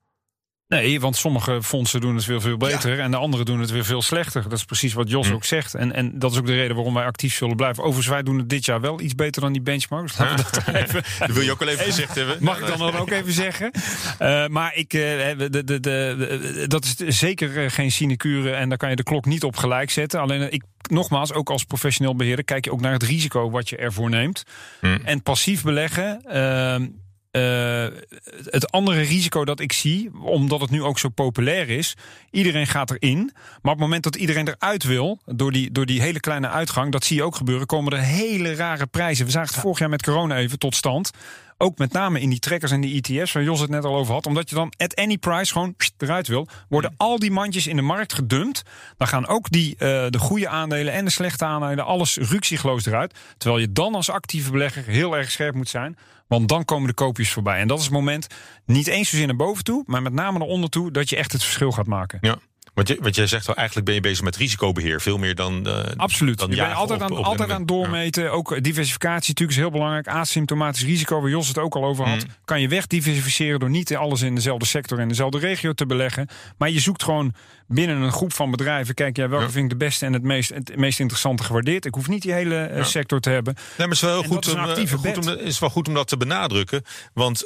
Nee, 0.73 1.01
want 1.01 1.17
sommige 1.17 1.63
fondsen 1.63 2.01
doen 2.01 2.15
het 2.15 2.25
veel, 2.25 2.41
veel 2.41 2.57
beter. 2.57 3.01
En 3.01 3.11
de 3.11 3.17
andere 3.17 3.45
doen 3.45 3.61
het 3.61 3.71
weer 3.71 3.85
veel 3.85 4.03
slechter. 4.03 4.43
Dat 4.43 4.53
is 4.59 4.65
precies 4.65 4.93
wat 4.93 5.09
Jos 5.09 5.29
Hm. 5.29 5.35
ook 5.35 5.45
zegt. 5.45 5.75
En, 5.75 5.93
en 5.93 6.19
dat 6.19 6.33
is 6.33 6.39
ook 6.39 6.47
de 6.47 6.55
reden 6.55 6.75
waarom 6.77 6.95
wij 6.95 7.05
actief 7.05 7.35
zullen 7.35 7.57
blijven. 7.57 7.83
Overigens, 7.83 8.09
wij 8.15 8.23
doen 8.23 8.39
het 8.39 8.49
dit 8.49 8.65
jaar 8.65 8.81
wel 8.81 9.01
iets 9.01 9.15
beter 9.15 9.43
dan 9.43 9.53
die 9.53 9.63
benchmarks. 9.63 10.19
Laten 10.19 10.37
we 10.47 10.61
dat 10.65 10.75
even 10.75 11.03
Dat 11.27 11.31
wil 11.31 11.43
je 11.43 11.51
ook 11.53 11.59
wel 11.59 11.69
even 11.69 11.85
gezegd 11.85 12.15
hebben. 12.15 12.37
Mag 12.41 12.59
ik 12.61 12.67
dan, 12.67 12.79
dan 12.79 12.97
ook 12.97 13.11
even 13.11 13.33
zeggen? 13.33 13.71
Eh, 14.19 14.47
maar 14.47 14.75
ik, 14.77 14.93
eh, 14.95 15.01
de, 15.39 15.49
de, 15.51 15.65
de, 15.65 15.81
de- 15.81 16.65
dat 16.69 16.85
is 17.05 17.19
zeker 17.19 17.65
eh, 17.65 17.71
geen 17.71 17.93
sinecure 17.93 18.51
en 18.53 18.69
daar 18.69 18.79
kan 18.79 18.91
je 18.91 18.97
de 18.97 19.03
klok 19.03 19.25
niet 19.25 19.45
op 19.45 19.57
gelijk 19.57 19.91
zetten. 19.91 20.21
Alleen 20.21 20.53
ik, 20.53 20.63
nogmaals, 20.91 21.33
ook 21.33 21.51
als 21.51 21.65
professioneel 21.65 22.17
beheerder, 22.17 22.45
kijk 22.45 22.65
je 22.65 22.73
ook 22.73 22.81
naar 22.81 22.93
het 22.93 23.03
risico 23.03 23.51
wat 23.51 23.69
je 23.69 23.77
ervoor 23.77 24.11
neemt. 24.11 24.43
Hmm. 24.81 25.01
En 25.05 25.23
passief 25.23 25.63
beleggen. 25.63 26.23
ehm, 26.25 26.87
eh, 27.33 27.87
het 28.45 28.71
andere 28.71 29.01
risico 29.01 29.45
dat 29.45 29.61
ik 29.61 29.73
zie, 29.73 30.11
omdat 30.23 30.61
het 30.61 30.71
nu 30.71 30.83
ook 30.83 30.99
zo 30.99 31.09
populair 31.09 31.69
is, 31.69 31.97
iedereen 32.31 32.67
gaat 32.67 32.91
erin. 32.91 33.31
Maar 33.35 33.73
op 33.73 33.79
het 33.79 33.79
moment 33.79 34.03
dat 34.03 34.17
iedereen 34.17 34.49
eruit 34.49 34.85
wil, 34.85 35.19
door 35.25 35.53
die, 35.53 35.71
door 35.71 35.87
die 35.87 36.01
hele 36.01 36.21
kleine 36.21 36.49
uitgang, 36.49 36.93
dat 36.93 37.05
zie 37.05 37.17
je 37.17 37.23
ook 37.23 37.37
gebeuren, 37.37 37.67
komen 37.67 37.93
er 37.93 37.99
hele 37.99 38.55
rare 38.55 38.87
prijzen. 38.87 39.25
We 39.25 39.31
zagen 39.31 39.53
het 39.53 39.63
vorig 39.63 39.79
jaar 39.79 39.89
met 39.89 40.03
corona 40.03 40.37
even 40.37 40.59
tot 40.59 40.75
stand. 40.75 41.11
Ook 41.59 41.79
met 41.79 41.93
name 41.93 42.21
in 42.21 42.31
die 42.31 42.39
trekkers 42.39 42.73
en 42.73 42.81
die 42.81 43.03
ETF's, 43.03 43.33
waar 43.33 43.43
Jos 43.43 43.61
het 43.61 43.71
net 43.71 43.85
al 43.85 43.97
over 43.97 44.15
had. 44.15 44.27
Omdat 44.27 44.49
je 44.51 44.55
dan 44.55 44.73
at 44.77 44.95
any 44.95 45.19
price 45.19 45.53
gewoon 45.53 45.75
pst, 45.77 45.95
eruit 45.99 46.29
wil. 46.29 46.49
Worden 46.69 46.95
al 46.97 47.19
die 47.19 47.31
mandjes 47.31 47.67
in 47.67 47.77
de 47.77 47.83
markt 47.83 48.13
gedumpt. 48.13 48.63
Dan 48.97 49.09
gaan 49.09 49.27
ook 49.27 49.51
die, 49.51 49.73
eh, 49.73 50.07
de 50.09 50.19
goede 50.19 50.49
aandelen 50.49 50.93
en 50.93 51.05
de 51.05 51.11
slechte 51.11 51.45
aandelen, 51.45 51.85
alles 51.85 52.17
ruksigloos 52.17 52.87
eruit. 52.87 53.19
Terwijl 53.39 53.61
je 53.61 53.73
dan 53.73 53.95
als 53.95 54.11
actieve 54.11 54.51
belegger 54.51 54.85
heel 54.85 55.17
erg 55.17 55.31
scherp 55.31 55.55
moet 55.55 55.69
zijn. 55.69 55.97
Want 56.33 56.49
dan 56.49 56.65
komen 56.65 56.89
de 56.89 56.95
koopjes 56.95 57.33
voorbij. 57.33 57.59
En 57.59 57.69
dat 57.69 57.79
is 57.79 57.85
het 57.85 57.93
moment, 57.93 58.27
niet 58.65 58.87
eens 58.87 59.09
zozeer 59.09 59.27
naar 59.27 59.37
boven 59.37 59.65
toe, 59.65 59.83
maar 59.87 60.03
met 60.03 60.13
name 60.13 60.39
naar 60.39 60.49
onder 60.49 60.71
toe, 60.71 60.91
dat 60.91 61.09
je 61.09 61.17
echt 61.17 61.33
het 61.33 61.43
verschil 61.43 61.73
gaat 61.73 61.87
maken. 61.87 62.19
Ja. 62.21 62.39
Want, 62.75 62.89
je, 62.89 62.99
want 63.01 63.15
jij 63.15 63.27
zegt 63.27 63.47
wel, 63.47 63.57
eigenlijk 63.57 63.87
ben 63.87 63.95
je 63.97 64.01
bezig 64.01 64.25
met 64.25 64.37
risicobeheer. 64.37 65.01
Veel 65.01 65.17
meer 65.19 65.35
dan. 65.35 65.67
eh, 65.67 65.85
Absoluut. 65.97 66.39
dan 66.39 66.51
je 66.51 66.57
bent 66.57 66.75
altijd, 66.75 67.01
op- 67.03 67.11
aan, 67.11 67.17
op 67.19 67.25
altijd 67.25 67.51
aan 67.51 67.67
doormeten. 67.67 68.33
Ook 68.33 68.53
eh, 68.53 68.61
diversificatie 68.63 69.29
natuurlijk 69.29 69.51
is 69.59 69.63
heel 69.65 69.71
belangrijk. 69.71 70.09
Asymptomatisch 70.09 70.85
risico, 70.85 71.21
waar 71.21 71.31
Jos 71.31 71.49
het 71.49 71.59
ook 71.59 71.75
al 71.75 71.85
over 71.85 72.09
had. 72.09 72.25
Mm. 72.27 72.31
Kan 72.45 72.61
je 72.61 72.69
wegdiversificeren 72.69 73.61
door 73.61 73.71
niet 73.71 73.97
alles 73.97 74.23
in 74.23 74.35
dezelfde 74.35 74.67
sector 74.67 74.99
en 74.99 75.09
dezelfde 75.09 75.39
regio 75.39 75.73
te 75.73 75.87
beleggen. 75.87 76.29
Maar 76.59 76.71
je 76.71 76.81
zoekt 76.81 77.03
gewoon 77.03 77.35
binnen 77.69 77.97
een 77.97 78.13
groep 78.13 78.33
van 78.33 78.51
bedrijven. 78.51 78.95
Kijk, 78.95 79.17
jij 79.17 79.29
welke 79.29 79.45
Ja. 79.45 79.51
vind 79.51 79.65
ik 79.65 79.71
de 79.79 79.85
beste 79.85 80.07
en 80.07 80.13
het 80.13 80.23
meest, 80.23 80.51
het 80.55 80.77
meest 80.77 81.01
interessante 81.01 81.43
gewaardeerd. 81.43 81.85
Ik 81.85 81.95
hoef 81.95 82.09
niet 82.09 82.23
die 82.23 82.33
hele 82.33 82.57
eh, 82.65 82.85
sector 82.85 83.21
te 83.21 83.31
hebben. 83.31 83.55
Nee, 83.55 83.65
maar 83.77 83.87
het 83.87 83.97
is 83.97 84.01
wel 84.03 84.21
heel 84.21 84.31
goed, 84.31 84.47
is 84.47 84.53
om, 84.53 84.59
actieve 84.59 84.97
goed 84.97 85.27
om, 85.27 85.29
is 85.39 85.59
wel 85.59 85.71
goed 85.71 85.89
om 85.89 85.95
dat 85.95 86.09
te 86.09 86.17
benadrukken. 86.17 86.83
Want 87.15 87.45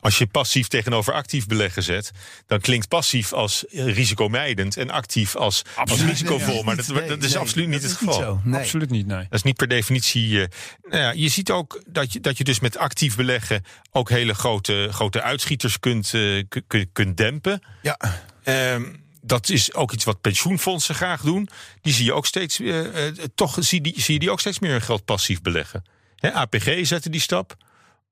als 0.00 0.18
je 0.18 0.26
passief 0.26 0.68
tegenover 0.68 1.12
actief 1.12 1.46
beleggen 1.46 1.82
zet, 1.82 2.10
dan 2.46 2.60
klinkt 2.60 2.88
passief 2.88 3.32
als 3.32 3.66
eh, 3.66 3.84
risicomijdend 4.12 4.76
en 4.76 4.90
actief 4.90 5.36
als, 5.36 5.62
als 5.84 6.02
risicovol. 6.04 6.54
Nee, 6.54 6.64
maar 6.64 6.76
dat, 6.76 6.86
dat 6.86 7.22
is 7.22 7.32
nee, 7.32 7.38
absoluut 7.38 7.68
niet 7.68 7.82
het 7.82 7.92
geval. 7.92 8.12
zo. 8.14 8.40
Absoluut 8.52 8.90
niet, 8.90 9.06
nee. 9.06 9.22
Dat 9.22 9.32
is 9.32 9.42
niet 9.42 9.56
per 9.56 9.68
definitie. 9.68 10.42
eh, 10.42 10.48
nou 10.82 11.02
ja, 11.02 11.10
je 11.12 11.28
ziet 11.28 11.50
ook 11.50 11.82
dat 11.86 12.12
je, 12.12 12.20
dat 12.20 12.38
je 12.38 12.44
dus 12.44 12.60
met 12.60 12.76
actief 12.76 13.16
beleggen 13.16 13.64
ook 13.90 14.08
hele 14.10 14.34
grote, 14.34 14.88
grote 14.90 15.22
uitschieters 15.22 15.78
kunt, 15.78 16.14
eh, 16.14 16.42
ku- 16.48 16.62
ku- 16.66 16.86
kunt 16.92 17.16
dempen. 17.16 17.62
Ja. 17.82 17.98
Ehm, 18.44 18.82
dat 19.20 19.48
is 19.48 19.74
ook 19.74 19.92
iets 19.92 20.04
wat 20.04 20.20
pensioenfondsen 20.20 20.94
graag 20.94 21.20
doen. 21.22 21.48
Die 21.80 21.92
zie 21.92 22.04
je 22.04 22.12
ook 22.12 22.26
steeds, 22.26 22.60
eh, 22.60 23.06
toch 23.34 23.56
zie, 23.60 23.80
die, 23.80 24.00
zie 24.00 24.14
je 24.14 24.20
die 24.20 24.30
ook 24.30 24.40
steeds 24.40 24.58
meer 24.58 24.70
hun 24.70 24.82
geld 24.82 25.04
passief 25.04 25.42
beleggen. 25.42 25.84
Hè, 26.16 26.32
APG 26.32 26.86
zette 26.86 27.10
die 27.10 27.20
stap 27.20 27.56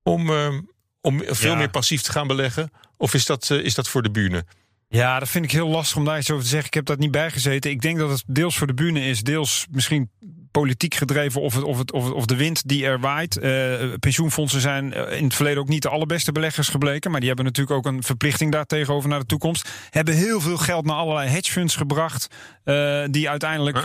om, 0.03 0.31
ehm, 0.31 0.61
om 1.01 1.23
veel 1.27 1.51
Ja. 1.51 1.57
meer 1.57 1.71
passief 1.71 2.01
te 2.03 2.13
gaan 2.13 2.27
beleggen. 2.27 2.73
Of 2.97 3.15
is 3.15 3.25
dat, 3.27 3.51
is 3.51 3.75
dat 3.75 3.89
voor 3.89 4.03
de 4.03 4.11
buren? 4.11 4.47
Ja, 4.93 5.19
dat 5.19 5.29
vind 5.29 5.45
ik 5.45 5.51
heel 5.51 5.69
lastig 5.69 5.97
om 5.97 6.05
daar 6.05 6.19
iets 6.19 6.31
over 6.31 6.43
te 6.43 6.49
zeggen. 6.51 6.69
Ik 6.69 6.75
heb 6.75 6.85
dat 6.85 6.99
niet 6.99 7.11
bijgezeten. 7.11 7.71
Ik 7.71 7.81
denk 7.81 7.99
dat 7.99 8.11
het 8.11 8.23
deels 8.27 8.59
voor 8.59 8.67
de 8.67 8.75
bühne 8.75 9.01
is, 9.01 9.23
deels 9.23 9.67
misschien 9.71 10.11
politiek 10.51 10.95
gedreven 10.95 11.41
of, 11.41 11.55
het, 11.55 11.65
of, 11.65 11.79
het, 11.79 11.93
of, 11.93 12.05
het, 12.05 12.13
of 12.13 12.25
de 12.25 12.37
wind 12.37 12.69
die 12.69 12.85
er 12.85 13.01
waait. 13.01 13.39
Eh, 13.39 13.53
pensioenfondsen 14.01 14.61
zijn 14.61 14.93
eh, 14.93 15.19
in 15.19 15.25
het 15.25 15.35
verleden 15.35 15.63
ook 15.63 15.69
niet 15.69 15.83
de 15.83 15.89
allerbeste 15.89 16.33
beleggers 16.33 16.69
gebleken. 16.69 17.11
Maar 17.11 17.21
die 17.21 17.29
hebben 17.29 17.47
natuurlijk 17.47 17.77
ook 17.77 17.87
een 17.87 18.03
verplichting 18.03 18.53
daar 18.53 18.67
tegenover 18.67 19.09
naar 19.09 19.19
de 19.19 19.27
toekomst. 19.27 19.71
Hebben 19.91 20.15
heel 20.15 20.41
veel 20.41 20.57
geld 20.57 20.85
naar 20.85 20.97
allerlei 20.97 21.29
hedge 21.29 21.53
funds 21.53 21.77
gebracht. 21.77 22.27
eh, 22.65 23.05
die 23.11 23.29
uiteindelijk 23.29 23.85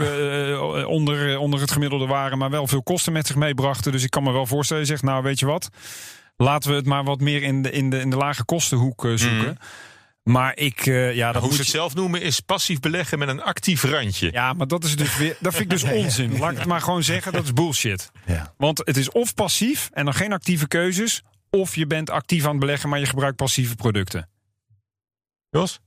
onder, 0.88 1.38
onder 1.38 1.60
het 1.60 1.72
gemiddelde 1.72 2.06
waren. 2.06 2.38
Maar 2.38 2.50
wel 2.50 2.68
veel 2.68 2.84
kosten 2.84 3.14
met 3.14 3.28
zich 3.28 3.36
meebrachten. 3.36 3.92
Dus 3.92 4.04
ik 4.04 4.10
kan 4.10 4.24
me 4.24 4.32
wel 4.32 4.46
voorstellen, 4.46 4.84
je 4.84 4.90
zegt 4.90 5.04
nou 5.04 5.24
weet 5.24 5.40
je 5.40 5.46
wat. 5.46 5.70
Laten 6.38 6.70
we 6.70 6.76
het 6.76 6.86
maar 6.86 7.04
wat 7.04 7.20
meer 7.20 7.44
in 7.44 7.62
de, 7.62 7.72
in 7.72 7.90
de, 7.90 8.00
in 8.00 8.10
de 8.10 8.18
lage 8.18 8.46
kostenhoek 8.46 9.08
zoeken. 9.16 9.58
Maar 10.29 10.58
ik, 10.58 10.86
eh, 10.86 11.15
ja, 11.15 11.32
dat 11.32 11.41
Hoe 11.41 11.50
moet 11.50 11.55
ze 11.58 11.63
het 11.63 11.72
zelf 11.72 11.96
noemen 11.96 12.22
is 12.22 12.39
passief 12.39 12.79
beleggen 12.79 13.20
met 13.20 13.27
een 13.27 13.41
actief 13.41 13.84
randje. 13.84 14.32
ja, 14.32 14.53
maar 14.53 14.67
dat 14.67 14.84
is 14.84 14.96
dus 14.96 15.17
weer. 15.17 15.38
Dat 15.39 15.51
vind 15.55 15.63
ik 15.63 15.79
dus 15.79 15.91
onzin. 16.03 16.38
Laat 16.38 16.51
ik 16.51 16.58
het 16.58 16.67
maar 16.67 16.82
gewoon 16.82 17.03
zeggen, 17.03 17.32
dat 17.32 17.44
is 17.44 17.53
bullshit. 17.53 18.12
Ja. 18.25 18.53
Want 18.58 18.77
het 18.77 18.98
is 18.98 19.12
of 19.12 19.34
passief 19.34 19.89
en 19.94 20.05
dan 20.05 20.13
geen 20.13 20.34
actieve 20.34 20.67
keuzes. 20.67 21.24
Of 21.50 21.75
je 21.75 21.88
bent 21.88 22.10
actief 22.10 22.44
aan 22.44 22.50
het 22.50 22.60
beleggen, 22.60 22.89
maar 22.89 23.00
je 23.00 23.05
gebruikt 23.05 23.36
passieve 23.36 23.75
producten. 23.75 24.29
Jos? 25.50 25.79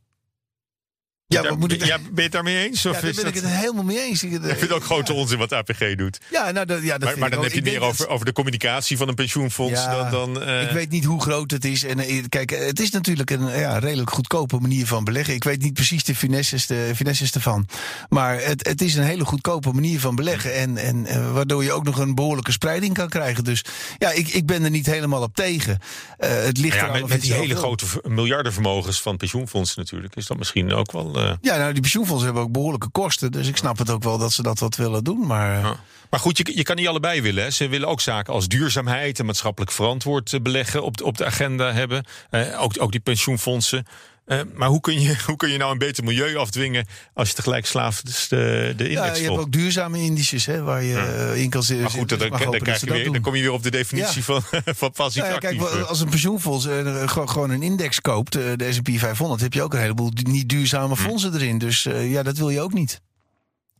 Ja, 1.29 1.43
Daar- 1.43 1.59
moet 1.59 1.73
ik 1.73 1.85
ja, 1.85 1.99
ben 1.99 2.11
je 2.15 2.23
het 2.23 2.33
daarmee 2.33 2.67
eens? 2.67 2.87
Of 2.87 2.95
Ja, 2.95 3.01
daar 3.01 3.15
ben 3.15 3.27
ik 3.27 3.35
het 3.35 3.47
helemaal 3.47 3.85
mee 3.85 4.01
eens. 4.01 4.23
Ik, 4.23 4.31
vind 4.43 4.61
het 4.61 4.73
ook 4.73 4.85
grote 4.85 5.13
onzin 5.13 5.39
wat 5.39 5.53
APG 5.53 5.95
doet. 5.97 6.19
Ja, 6.31 6.51
nou, 6.51 6.67
dat, 6.67 6.83
ja, 6.83 6.99
dat 6.99 7.17
Maar, 7.17 7.31
dan 7.31 7.43
heb 7.43 7.53
je 7.53 7.63
meer 7.63 7.81
over, 7.81 7.99
dat- 7.99 8.09
over 8.09 8.27
de 8.27 8.33
communicatie 8.33 8.97
van 8.97 9.09
een 9.09 9.15
pensioenfonds 9.15 9.81
Ja, 9.81 10.11
dan... 10.11 10.35
dan 10.35 10.43
eh, 10.43 10.63
Ik 10.63 10.71
weet 10.71 10.91
niet 10.91 11.05
hoe 11.05 11.21
groot 11.21 11.51
het 11.51 11.65
is. 11.65 11.85
En 11.85 11.99
eh, 11.99 12.25
kijk, 12.29 12.53
eh, 12.53 12.67
het 12.67 12.81
is 12.81 12.91
natuurlijk 12.91 13.31
een 13.31 13.47
ja, 13.59 13.79
redelijk 13.79 14.11
goedkope 14.11 14.59
manier 14.59 14.87
van 14.87 15.05
beleggen. 15.05 15.35
Ik 15.35 15.45
weet 15.45 15.63
niet 15.63 15.73
precies 15.75 16.05
de 16.05 16.15
finesses, 16.15 16.67
de 16.67 16.93
finesses 16.97 17.33
ervan. 17.33 17.67
Maar 18.09 18.43
het, 18.43 18.67
het 18.67 18.81
is 18.83 18.95
een 18.95 19.05
hele 19.05 19.25
goedkope 19.25 19.73
manier 19.73 20.01
van 20.01 20.15
beleggen. 20.15 20.55
En, 20.55 20.77
en 20.77 21.33
waardoor 21.33 21.65
je 21.65 21.73
ook 21.73 21.85
nog 21.85 21.99
een 21.99 22.15
behoorlijke 22.15 22.53
spreiding 22.53 22.95
kan 22.95 23.09
krijgen. 23.09 23.45
Dus 23.45 23.65
ja, 23.99 24.11
ik, 24.11 24.29
ik 24.29 24.47
ben 24.47 24.65
er 24.65 24.71
niet 24.71 24.87
helemaal 24.87 25.23
op 25.23 25.35
tegen. 25.35 25.79
Het 26.19 26.59
ligt 26.59 26.77
ja, 26.77 26.93
met, 26.93 27.09
met 27.09 27.21
die 27.21 27.33
hele 27.33 27.57
grote 27.57 27.85
miljardenvermogens 28.03 29.03
van 29.03 29.17
pensioenfondsen 29.17 29.81
natuurlijk... 29.81 30.17
is 30.17 30.27
dat 30.27 30.39
misschien 30.39 30.73
ook 30.73 30.93
wel 30.93 31.17
eh, 31.19 31.33
Ja, 31.41 31.57
nou, 31.57 31.73
die 31.73 31.81
pensioenfondsen 31.81 32.27
hebben 32.27 32.43
ook 32.43 32.53
behoorlijke 32.53 32.89
kosten. 32.91 33.33
Dus 33.33 33.49
ik 33.49 33.57
snap 33.57 33.79
het 33.79 33.91
ook 33.91 34.03
wel 34.03 34.19
dat 34.19 34.33
ze 34.33 34.43
dat 34.43 34.59
wat 34.59 34.77
willen 34.77 35.05
doen. 35.05 35.27
Maar 35.27 35.61
Ja. 35.61 35.77
Maar 36.11 36.21
goed, 36.21 36.39
je, 36.39 36.57
je 36.57 36.63
kan 36.63 36.77
niet 36.77 36.89
allebei 36.89 37.23
willen. 37.23 37.43
Hè. 37.43 37.51
Ze 37.51 37.69
willen 37.69 37.89
ook 37.89 38.01
zaken 38.01 38.33
als 38.33 38.49
duurzaamheid 38.49 39.19
en 39.19 39.27
maatschappelijk 39.27 39.73
verantwoord 39.73 40.33
eh, 40.33 40.41
beleggen 40.41 40.83
op 40.83 40.97
de, 40.97 41.05
op 41.05 41.17
de 41.17 41.25
agenda 41.25 41.73
hebben. 41.73 42.05
Eh, 42.31 42.63
ook, 42.63 42.75
ook 42.79 42.91
die 42.93 43.01
pensioenfondsen. 43.01 43.87
Eh, 44.29 44.41
maar 44.55 44.69
hoe 44.69 44.81
kun, 44.81 45.01
je, 45.01 45.17
hoe 45.27 45.37
kun 45.37 45.51
je 45.51 45.59
nou 45.59 45.73
een 45.73 45.79
beter 45.79 46.05
milieu 46.05 46.37
afdwingen 46.37 46.87
als 47.15 47.29
je 47.29 47.35
tegelijk 47.35 47.67
slaafd 47.67 48.07
dus 48.07 48.29
de, 48.29 48.75
de 48.77 48.91
ja, 48.91 49.03
index 49.03 49.19
je 49.19 49.25
hebt 49.25 49.39
ook 49.39 49.53
duurzame 49.53 49.99
indices 50.01 50.47
hè, 50.47 50.63
waar 50.63 50.83
je 50.83 50.99
eh, 50.99 51.43
in 51.43 51.51
kan 51.51 51.63
zitten. 51.63 51.83
Maar 51.85 51.95
goed, 51.95 52.09
dan, 52.09 52.19
dan, 52.19 52.31
dat 52.31 52.63
krijg 52.63 52.81
je 52.81 52.87
weer, 52.93 53.13
dan 53.13 53.21
kom 53.21 53.35
je 53.35 53.43
weer 53.43 53.53
op 53.53 53.63
de 53.63 53.71
definitie 53.71 54.25
van, 54.25 54.43
van 54.81 54.91
passief 54.93 55.23
Nou 55.23 55.35
ja, 55.35 55.39
kijk, 55.41 55.61
actief. 55.61 55.77
wel, 55.79 55.87
als 55.87 56.01
een 56.01 56.09
pensioenfonds 56.09 56.67
eh, 56.67 57.09
gewoon- 57.09 57.51
een 57.51 57.63
index 57.63 58.01
koopt, 58.01 58.35
eh, 58.37 58.43
de 58.57 58.73
S&P 58.73 58.89
500, 58.99 59.41
heb 59.41 59.53
je 59.53 59.63
ook 59.63 59.75
een 59.75 59.81
heleboel 59.81 60.11
niet 60.23 60.49
duurzame 60.49 60.95
Hm. 60.95 61.01
fondsen 61.01 61.35
erin. 61.35 61.59
Dus 61.59 61.87
eh, 61.87 62.11
ja, 62.11 62.23
dat 62.23 62.37
wil 62.37 62.51
je 62.51 62.61
ook 62.61 62.73
niet. 62.73 63.01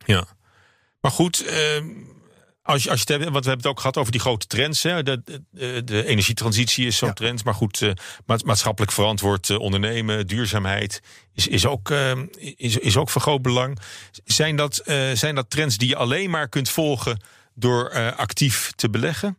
Ja. 0.05 0.25
Maar 1.01 1.11
goed, 1.11 1.45
ehm, 1.45 1.85
als 2.69 2.83
je, 2.83 2.89
als 2.89 3.01
je 3.01 3.13
het 3.13 3.21
hebt, 3.21 3.31
want 3.31 3.43
we 3.45 3.49
hebben 3.49 3.57
het 3.57 3.65
ook 3.67 3.79
gehad 3.79 3.97
over 3.97 4.11
die 4.11 4.21
grote 4.21 4.47
trends. 4.47 4.83
Hè. 4.83 5.03
De, 5.03 5.21
de, 5.51 5.83
de 5.83 6.05
energietransitie 6.05 6.85
is 6.87 6.97
zo'n 6.97 7.07
Ja. 7.07 7.13
trend. 7.13 7.43
Maar 7.43 7.53
goed, 7.53 7.81
eh, 7.81 7.91
ma- 8.25 8.37
maatschappelijk 8.45 8.91
verantwoord 8.91 9.49
eh, 9.49 9.59
ondernemen, 9.59 10.27
duurzaamheid 10.27 11.01
is, 11.33 11.47
is, 11.47 11.65
ook, 11.65 11.89
ehm, 11.91 12.25
is, 12.55 12.77
is 12.77 12.97
ook 12.97 13.09
van 13.09 13.21
groot 13.21 13.41
belang. 13.41 13.79
Zijn 14.25 14.55
dat, 14.55 14.77
eh, 14.77 15.11
zijn 15.13 15.35
dat 15.35 15.49
trends 15.49 15.77
die 15.77 15.87
je 15.89 15.95
alleen 15.95 16.29
maar 16.29 16.49
kunt 16.49 16.69
volgen 16.69 17.21
door 17.53 17.87
eh, 17.89 18.17
actief 18.17 18.71
te 18.75 18.89
beleggen? 18.89 19.37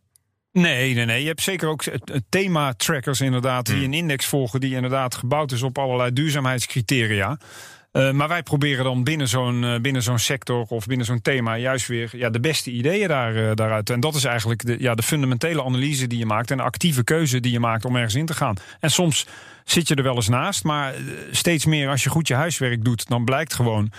Nee, 0.53 0.95
nee, 0.95 1.05
nee. 1.05 1.21
Je 1.23 1.27
hebt 1.29 1.43
zeker 1.43 1.69
ook 1.69 1.85
thema-trackers 2.29 3.21
inderdaad... 3.21 3.67
die 3.67 3.85
een 3.85 3.95
index 3.95 4.27
volgen 4.27 4.61
die 4.61 4.75
inderdaad 4.75 5.15
gebouwd 5.15 5.53
is 5.53 5.63
op 5.63 5.79
allerlei 5.79 6.13
duurzaamheidscriteria. 6.13 7.39
Eh, 7.91 8.11
maar 8.11 8.29
wij 8.29 8.43
proberen 8.43 8.85
dan 8.85 9.05
binnen 9.05 9.29
zo'n 9.29 9.65
eh, 9.65 9.81
binnen 9.81 10.03
zo'n 10.03 10.19
sector 10.19 10.65
of 10.69 10.87
binnen 10.87 11.07
zo'n 11.07 11.23
thema... 11.23 11.57
juist 11.57 11.87
weer 11.87 12.11
ja, 12.13 12.31
de 12.31 12.41
beste 12.41 12.71
ideeën 12.71 13.09
daar, 13.09 13.37
eh, 13.37 13.55
daaruit. 13.55 13.91
En 13.91 14.01
dat 14.01 14.15
is 14.15 14.25
eigenlijk 14.25 14.67
de, 14.67 14.77
ja, 14.79 14.95
de 14.95 15.03
fundamentele 15.03 15.65
analyse 15.65 16.07
die 16.07 16.19
je 16.19 16.27
maakt... 16.27 16.51
en 16.51 16.57
de 16.57 16.63
actieve 16.63 17.05
keuze 17.05 17.41
die 17.41 17.53
je 17.53 17.61
maakt 17.61 17.85
om 17.85 17.97
ergens 17.97 18.15
in 18.15 18.27
te 18.27 18.35
gaan. 18.35 18.57
En 18.81 18.91
soms 18.91 19.27
zit 19.65 19.89
je 19.89 19.95
er 19.95 20.03
wel 20.03 20.15
eens 20.15 20.29
naast, 20.29 20.65
maar 20.65 20.95
steeds 21.31 21.65
meer 21.65 21.89
als 21.89 22.03
je 22.03 22.11
goed 22.11 22.29
je 22.29 22.35
huiswerk 22.35 22.85
doet... 22.85 23.09
dan 23.09 23.25
blijkt 23.25 23.55
gewoon... 23.55 23.91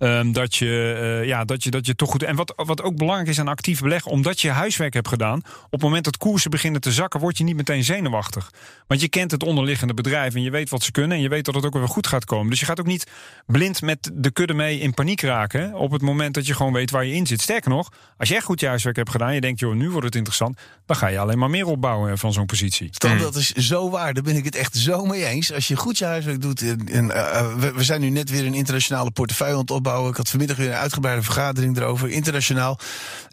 ehm, 0.00 0.32
dat, 0.32 0.54
je, 0.54 0.98
eh, 1.20 1.26
ja, 1.26 1.44
dat, 1.44 1.62
je, 1.62 1.70
dat 1.70 1.86
je 1.86 1.94
toch 1.94 2.10
goed. 2.10 2.22
En 2.22 2.36
wat, 2.36 2.52
wat 2.56 2.82
ook 2.82 2.96
belangrijk 2.96 3.28
is 3.28 3.38
aan 3.40 3.48
actief 3.48 3.80
beleggen, 3.80 4.10
omdat 4.10 4.40
je 4.40 4.50
huiswerk 4.50 4.94
hebt 4.94 5.08
gedaan. 5.08 5.38
Op 5.64 5.70
het 5.72 5.82
moment 5.82 6.04
dat 6.04 6.16
koersen 6.16 6.50
beginnen 6.50 6.80
te 6.80 6.92
zakken, 6.92 7.20
word 7.20 7.38
je 7.38 7.44
niet 7.44 7.56
meteen 7.56 7.84
zenuwachtig. 7.84 8.50
Want 8.86 9.00
je 9.00 9.08
kent 9.08 9.30
het 9.30 9.42
onderliggende 9.42 9.94
bedrijf 9.94 10.34
en 10.34 10.42
je 10.42 10.50
weet 10.50 10.70
wat 10.70 10.82
ze 10.82 10.92
kunnen. 10.92 11.16
En 11.16 11.22
je 11.22 11.28
weet 11.28 11.44
dat 11.44 11.54
het 11.54 11.64
ook 11.64 11.74
weer 11.74 11.88
goed 11.88 12.06
gaat 12.06 12.24
komen. 12.24 12.50
Dus 12.50 12.60
je 12.60 12.66
gaat 12.66 12.80
ook 12.80 12.86
niet 12.86 13.06
blind 13.46 13.82
met 13.82 14.10
de 14.14 14.30
kudde 14.30 14.54
mee 14.54 14.80
in 14.80 14.94
paniek 14.94 15.20
raken. 15.20 15.60
hè, 15.60 15.76
Op 15.76 15.90
het 15.90 16.02
moment 16.02 16.34
dat 16.34 16.46
je 16.46 16.54
gewoon 16.54 16.72
weet 16.72 16.90
waar 16.90 17.04
je 17.04 17.14
in 17.14 17.26
zit. 17.26 17.40
Sterker 17.40 17.70
nog, 17.70 17.92
als 18.16 18.28
je 18.28 18.34
echt 18.34 18.44
goed 18.44 18.60
je 18.60 18.66
huiswerk 18.66 18.96
hebt 18.96 19.10
gedaan. 19.10 19.34
Je 19.34 19.40
denkt, 19.40 19.60
joh, 19.60 19.74
nu 19.74 19.90
wordt 19.90 20.06
het 20.06 20.14
interessant. 20.14 20.58
Dan 20.86 20.96
ga 20.96 21.06
je 21.06 21.18
alleen 21.18 21.38
maar 21.38 21.50
meer 21.50 21.66
opbouwen 21.66 22.18
van 22.18 22.32
zo'n 22.32 22.46
positie. 22.46 22.88
Stan, 22.90 23.18
dat 23.18 23.34
is 23.36 23.52
zo 23.52 23.90
waar. 23.90 24.14
Daar 24.14 24.22
ben 24.22 24.36
ik 24.36 24.44
het 24.44 24.54
echt 24.56 24.76
zo 24.76 25.04
mee 25.04 25.24
eens. 25.24 25.52
Als 25.52 25.68
je 25.68 25.76
goed 25.76 25.98
je 25.98 26.04
huiswerk 26.04 26.40
doet. 26.40 26.62
En, 26.62 26.88
en, 26.88 27.10
eh, 27.10 27.54
we, 27.54 27.72
we 27.72 27.84
zijn 27.84 28.00
nu 28.00 28.10
net 28.10 28.30
weer 28.30 28.46
een 28.46 28.54
internationale 28.54 29.10
portefeuille 29.10 29.54
aan 29.54 29.60
het 29.60 29.70
opbouwen. 29.70 29.89
Ik 29.98 30.16
had 30.16 30.28
vanmiddag 30.28 30.56
weer 30.56 30.68
een 30.68 30.74
uitgebreide 30.74 31.22
vergadering 31.22 31.76
erover, 31.76 32.08
internationaal. 32.08 32.78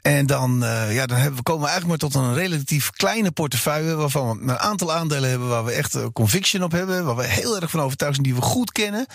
En 0.02 0.26
dan, 0.26 0.64
eh, 0.64 0.94
ja, 0.94 1.06
dan 1.06 1.18
hebben 1.18 1.44
komen 1.44 1.62
we 1.62 1.70
eigenlijk 1.70 2.02
maar 2.02 2.12
tot 2.12 2.22
een 2.22 2.34
relatief 2.34 2.92
kleine 2.92 3.32
portefeuille. 3.32 3.96
Waarvan 3.96 4.38
we 4.38 4.44
een 4.44 4.60
aantal 4.60 4.94
aandelen 4.94 5.30
hebben 5.30 5.48
waar 5.48 5.66
we 5.66 5.72
echt 5.72 5.96
eh, 5.96 6.06
conviction 6.14 6.64
op 6.64 6.72
hebben. 6.72 7.06
Waar 7.06 7.16
we 7.16 7.26
heel 7.26 7.62
erg 7.62 7.70
van 7.70 7.80
overtuigd 7.80 8.16
zijn, 8.16 8.28
die 8.28 8.36
we 8.36 8.42
goed 8.42 8.72
kennen. 8.72 9.06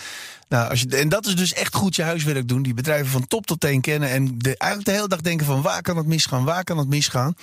Nou, 0.49 0.69
als 0.69 0.81
je, 0.81 0.97
en 0.97 1.09
dat 1.09 1.25
is 1.25 1.35
dus 1.35 1.53
echt 1.53 1.75
goed 1.75 1.95
je 1.95 2.03
huiswerk 2.03 2.47
doen. 2.47 2.63
Die 2.63 2.73
bedrijven 2.73 3.11
van 3.11 3.27
top 3.27 3.45
tot 3.45 3.59
teen 3.59 3.81
kennen. 3.81 4.09
En 4.09 4.37
de, 4.37 4.57
eigenlijk 4.57 4.89
de 4.89 4.95
hele 4.95 5.07
dag 5.07 5.21
denken 5.21 5.45
van 5.45 5.61
waar 5.61 5.81
kan 5.81 5.97
het 5.97 6.07
misgaan, 6.07 6.43
waar 6.43 6.63
kan 6.63 6.77
het 6.77 6.87
misgaan. 6.87 7.35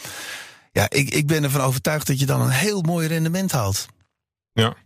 Ja, 0.73 0.90
ik, 0.90 1.11
ik 1.11 1.26
ben 1.26 1.45
ervan 1.45 1.61
overtuigd 1.61 2.07
dat 2.07 2.19
je 2.19 2.26
dan 2.26 2.40
een 2.40 2.50
heel 2.50 2.80
mooi 2.83 3.07
rendement 3.07 3.52
haalt. 3.52 3.87
Ja. 4.52 4.76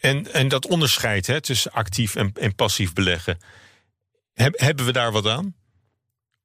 En, 0.00 0.32
en 0.32 0.48
dat 0.48 0.66
onderscheid 0.66 1.26
hè, 1.26 1.40
tussen 1.40 1.72
actief 1.72 2.14
en, 2.14 2.32
en 2.40 2.54
passief 2.54 2.92
beleggen. 2.92 3.38
Heb, 4.32 4.58
hebben 4.58 4.84
we 4.84 4.92
daar 4.92 5.12
wat 5.12 5.26
aan? 5.26 5.54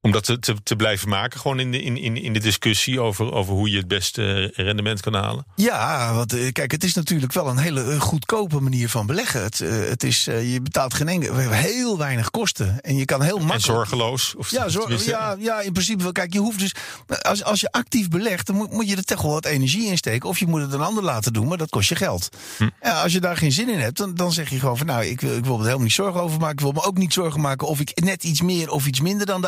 Om 0.05 0.12
dat 0.12 0.24
te, 0.24 0.39
te, 0.39 0.55
te 0.63 0.75
blijven 0.75 1.09
maken, 1.09 1.39
gewoon 1.39 1.59
in 1.59 1.71
de, 1.71 1.81
in, 1.81 1.97
in, 1.97 2.17
in 2.17 2.33
de 2.33 2.39
discussie 2.39 3.00
over, 3.00 3.33
over 3.33 3.53
hoe 3.53 3.69
je 3.69 3.77
het 3.77 3.88
beste 3.88 4.51
rendement 4.55 5.01
kan 5.01 5.13
halen. 5.13 5.45
Ja, 5.55 6.13
want 6.13 6.33
eh, 6.33 6.51
kijk, 6.51 6.71
het 6.71 6.83
is 6.83 6.93
natuurlijk 6.93 7.33
wel 7.33 7.47
een 7.47 7.57
hele 7.57 7.83
eh, 7.83 8.00
goedkope 8.00 8.59
manier 8.59 8.89
van 8.89 9.05
beleggen. 9.05 9.43
Het, 9.43 9.62
eh, 9.62 9.69
het 9.69 10.03
is, 10.03 10.27
eh, 10.27 10.53
je 10.53 10.62
betaalt 10.62 10.93
geen 10.93 11.07
hebben 11.07 11.51
heel 11.51 11.97
weinig 11.97 12.31
kosten. 12.31 12.81
En 12.81 12.95
je 12.97 13.05
kan 13.05 13.21
heel 13.21 13.38
En 13.38 13.45
makkelijk... 13.45 13.65
zorgeloos. 13.65 14.35
Of 14.38 14.51
Ja, 14.51 14.69
zor- 14.69 14.81
tenminste, 14.81 15.09
ja, 15.09 15.35
ja, 15.39 15.62
in 15.62 15.71
principe 15.71 16.03
wel. 16.03 16.12
Kijk, 16.12 16.33
je 16.33 16.39
hoeft 16.39 16.59
dus. 16.59 16.75
Als, 17.21 17.43
als 17.43 17.62
je 17.62 17.71
actief 17.71 18.09
belegt, 18.09 18.47
dan 18.47 18.55
moet, 18.55 18.71
moet 18.71 18.89
je 18.89 18.95
er 18.95 19.03
toch 19.03 19.21
wel 19.21 19.31
wat 19.31 19.45
energie 19.45 19.88
in 19.88 19.97
steken. 19.97 20.29
Of 20.29 20.39
je 20.39 20.47
moet 20.47 20.62
het 20.62 20.74
een 20.74 20.81
ander 20.81 21.03
laten 21.03 21.33
doen, 21.33 21.47
maar 21.47 21.57
dat 21.57 21.69
kost 21.69 21.89
je 21.89 21.95
geld. 21.95 22.29
Hm. 22.57 22.69
Ja, 22.81 23.01
als 23.01 23.13
je 23.13 23.19
daar 23.19 23.38
geen 23.38 23.51
zin 23.51 23.69
in 23.69 23.79
hebt, 23.79 23.97
dan, 23.97 24.15
dan 24.15 24.31
zeg 24.31 24.50
je 24.50 24.59
gewoon 24.59 24.77
van 24.77 24.85
nou, 24.85 25.05
ik 25.05 25.21
wil, 25.21 25.38
ik 25.38 25.43
wil 25.45 25.53
me 25.53 25.57
er 25.59 25.63
helemaal 25.63 25.83
niet 25.83 25.93
zorgen 25.93 26.21
over 26.21 26.39
maken. 26.39 26.55
Ik 26.55 26.62
wil 26.63 26.71
me 26.71 26.83
ook 26.83 26.97
niet 26.97 27.13
zorgen 27.13 27.41
maken 27.41 27.67
of 27.67 27.79
ik 27.79 27.91
net 28.03 28.24
iets 28.24 28.41
meer 28.41 28.69
of 28.69 28.85
iets 28.85 29.01
minder 29.01 29.25
dan 29.25 29.41
de 29.41 29.47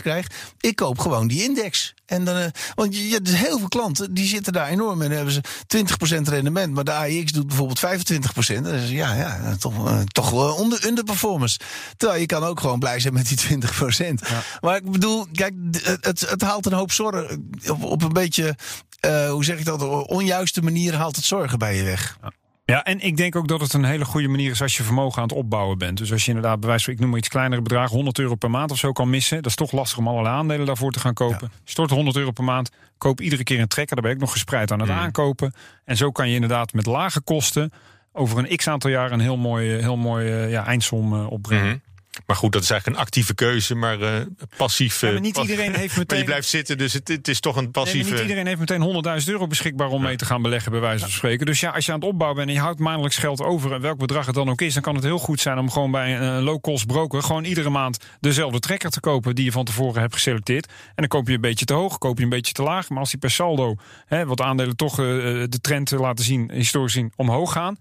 Krijg. 0.00 0.26
Ik 0.60 0.76
koop 0.76 0.98
gewoon 0.98 1.26
die 1.26 1.42
index. 1.42 1.94
En 2.06 2.24
dan, 2.24 2.36
eh, 2.36 2.46
want 2.74 2.96
je, 2.96 3.12
hebt 3.12 3.24
dus 3.24 3.36
heel 3.36 3.58
veel 3.58 3.68
klanten 3.68 4.14
die 4.14 4.26
zitten 4.26 4.52
daar 4.52 4.68
enorm 4.68 5.02
in. 5.02 5.08
Dan 5.08 5.16
hebben 5.16 5.34
ze 5.34 5.42
20% 5.66 6.28
rendement, 6.28 6.74
maar 6.74 6.84
de 6.84 6.92
AEX 6.92 7.32
doet 7.32 7.46
bijvoorbeeld 7.46 7.78
25%. 7.78 8.64
Dan 8.64 8.74
is 8.74 8.90
ja, 8.90 9.14
ja, 9.14 9.56
toch, 9.58 9.86
eh, 9.86 10.00
toch 10.00 10.56
onder, 10.58 10.86
underperformance. 10.86 11.58
Terwijl 11.96 12.20
je 12.20 12.26
kan 12.26 12.44
ook 12.44 12.60
gewoon 12.60 12.78
blij 12.78 13.00
zijn 13.00 13.14
met 13.14 13.28
die 13.28 13.36
20%. 13.36 14.22
Maar 14.60 14.76
ik 14.76 14.90
bedoel, 14.90 15.26
kijk, 15.32 15.54
het, 16.00 16.20
het, 16.20 16.42
haalt 16.42 16.66
een 16.66 16.72
hoop 16.72 16.92
zorgen. 16.92 17.50
Op, 17.66 17.82
op 17.82 18.02
een 18.02 18.12
beetje, 18.12 18.56
eh, 19.00 19.30
hoe 19.30 19.44
zeg 19.44 19.58
ik 19.58 19.64
dat, 19.64 20.06
onjuiste 20.06 20.62
manier 20.62 20.94
haalt 20.94 21.16
het 21.16 21.24
zorgen 21.24 21.58
bij 21.58 21.76
je 21.76 21.82
weg. 21.82 22.18
Ja, 22.22 22.32
en 22.76 23.00
ik 23.00 23.16
denk 23.16 23.36
ook 23.36 23.48
dat 23.48 23.60
het 23.60 23.72
een 23.72 23.84
hele 23.84 24.04
goede 24.04 24.28
manier 24.28 24.50
is 24.50 24.62
als 24.62 24.76
je 24.76 24.82
vermogen 24.82 25.22
aan 25.22 25.28
het 25.28 25.36
opbouwen 25.36 25.78
bent. 25.78 25.98
Dus 25.98 26.12
als 26.12 26.22
je 26.24 26.28
inderdaad, 26.28 26.60
bij 26.60 26.68
wijze 26.68 26.84
van, 26.84 26.92
ik 26.92 27.00
noem 27.00 27.08
maar 27.08 27.18
iets 27.18 27.28
kleinere 27.28 27.62
bedrag, 27.62 27.90
100 27.90 28.18
euro 28.18 28.34
per 28.34 28.50
maand 28.50 28.70
of 28.70 28.78
zo 28.78 28.92
kan 28.92 29.10
missen. 29.10 29.36
Dat 29.36 29.46
is 29.46 29.54
toch 29.54 29.72
lastig 29.72 29.98
om 29.98 30.08
allerlei 30.08 30.34
aandelen 30.34 30.66
daarvoor 30.66 30.92
te 30.92 31.00
gaan 31.00 31.14
kopen. 31.14 31.50
Stort 31.64 31.90
100 31.90 32.16
euro 32.16 32.30
per 32.30 32.44
maand, 32.44 32.70
koop 32.98 33.20
iedere 33.20 33.42
keer 33.42 33.60
een 33.60 33.68
trekker. 33.68 33.96
Daar 33.96 34.04
ben 34.04 34.14
ik 34.14 34.20
nog 34.20 34.32
gespreid 34.32 34.72
aan 34.72 34.80
het 34.80 34.90
aankopen. 34.90 35.54
En 35.84 35.96
zo 35.96 36.10
kan 36.10 36.28
je 36.28 36.34
inderdaad 36.34 36.72
met 36.72 36.86
lage 36.86 37.20
kosten 37.20 37.72
over 38.12 38.38
een 38.38 38.56
x 38.56 38.68
aantal 38.68 38.90
jaar 38.90 39.12
een 39.12 39.20
heel 39.20 39.36
mooi, 39.36 39.70
heel 39.70 39.96
mooi 39.96 40.30
eh, 40.30 40.50
ja, 40.50 40.66
eindsom 40.66 41.14
eh, 41.14 41.30
opbrengen. 41.30 41.66
Mhm. 41.66 41.87
Maar 42.26 42.36
goed, 42.36 42.52
dat 42.52 42.62
is 42.62 42.70
eigenlijk 42.70 43.00
een 43.00 43.06
actieve 43.06 43.34
keuze, 43.34 43.74
maar 43.74 44.00
eh, 44.00 44.20
passief. 44.56 45.00
Ja, 45.00 45.10
maar 45.10 45.20
niet 45.20 45.36
iedereen 45.36 45.74
heeft 45.74 45.88
Maar 45.88 45.98
meteen... 45.98 46.18
je 46.18 46.24
blijft 46.24 46.48
zitten, 46.48 46.78
dus 46.78 46.92
het, 46.92 47.08
het 47.08 47.28
is 47.28 47.40
toch 47.40 47.56
een 47.56 47.62
Nee, 47.62 47.70
passieve. 47.70 48.10
niet 48.10 48.20
iedereen 48.20 48.46
heeft 48.46 48.58
meteen 48.58 49.20
100.000 49.22 49.26
euro 49.26 49.46
beschikbaar 49.46 49.88
om 49.88 50.02
mee 50.02 50.16
te 50.16 50.24
gaan 50.24 50.42
beleggen, 50.42 50.72
bij 50.72 50.80
wijze 50.80 51.00
van 51.00 51.10
spreken. 51.10 51.46
Dus 51.46 51.60
ja, 51.60 51.70
als 51.70 51.86
je 51.86 51.92
aan 51.92 51.98
het 51.98 52.08
opbouwen 52.08 52.36
bent 52.36 52.48
en 52.48 52.54
je 52.54 52.60
houdt 52.60 52.78
maandelijks 52.78 53.16
geld 53.16 53.40
over, 53.42 53.72
en 53.72 53.80
welk 53.80 53.98
bedrag 53.98 54.26
het 54.26 54.34
dan 54.34 54.50
ook 54.50 54.60
is, 54.60 54.74
dan 54.74 54.82
kan 54.82 54.94
het 54.94 55.04
heel 55.04 55.18
goed 55.18 55.40
zijn 55.40 55.58
om 55.58 55.70
gewoon 55.70 55.90
bij 55.90 56.16
een 56.16 56.36
eh, 56.38 56.44
low-cost 56.44 56.86
broker 56.86 57.22
gewoon 57.22 57.44
iedere 57.44 57.70
maand 57.70 58.04
dezelfde 58.20 58.58
trekker 58.58 58.90
te 58.90 59.00
kopen 59.00 59.34
die 59.34 59.44
je 59.44 59.52
van 59.52 59.64
tevoren 59.64 60.00
hebt 60.00 60.14
geselecteerd. 60.14 60.66
En 60.66 60.72
dan 60.94 61.08
koop 61.08 61.28
je 61.28 61.34
een 61.34 61.40
beetje 61.40 61.64
te 61.64 61.74
hoog, 61.74 61.98
koop 61.98 62.18
je 62.18 62.24
een 62.24 62.30
beetje 62.30 62.52
te 62.52 62.62
laag. 62.62 62.88
Maar 62.88 62.98
als 62.98 63.10
die 63.10 63.18
per 63.18 63.30
saldo, 63.30 63.74
hè, 64.06 64.26
wat 64.26 64.40
aandelen 64.40 64.76
toch 64.76 64.98
eh, 64.98 65.04
de 65.48 65.58
trend 65.60 65.90
laten 65.90 66.24
zien, 66.24 66.50
historisch 66.52 66.92
zien, 66.92 67.12
omhoog 67.16 67.52
gaan, 67.52 67.76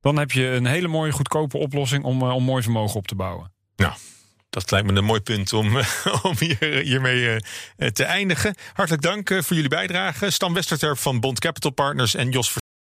dan 0.00 0.18
heb 0.18 0.30
je 0.30 0.46
een 0.46 0.66
hele 0.66 0.88
mooie 0.88 1.12
goedkope 1.12 1.58
oplossing 1.58 2.04
om, 2.04 2.22
om 2.22 2.42
mooi 2.44 2.62
vermogen 2.62 2.96
op 2.96 3.06
te 3.06 3.14
bouwen. 3.14 3.52
Nou, 3.80 3.92
dat 4.50 4.70
lijkt 4.70 4.86
me 4.86 4.96
een 4.96 5.04
mooi 5.04 5.20
punt 5.20 5.52
om, 5.52 5.76
om 6.22 6.34
hier, 6.38 6.58
hiermee 6.60 7.40
eh, 7.76 7.88
te 7.88 8.04
eindigen. 8.04 8.54
Hartelijk 8.72 9.02
dank 9.02 9.30
eh, 9.30 9.42
voor 9.42 9.54
jullie 9.56 9.70
bijdrage. 9.70 10.30
Stan 10.30 10.54
Westerterp 10.54 10.98
van 10.98 11.20
Bond 11.20 11.40
Capital 11.40 11.70
Partners 11.70 12.14
en 12.14 12.30
Jos 12.30 12.59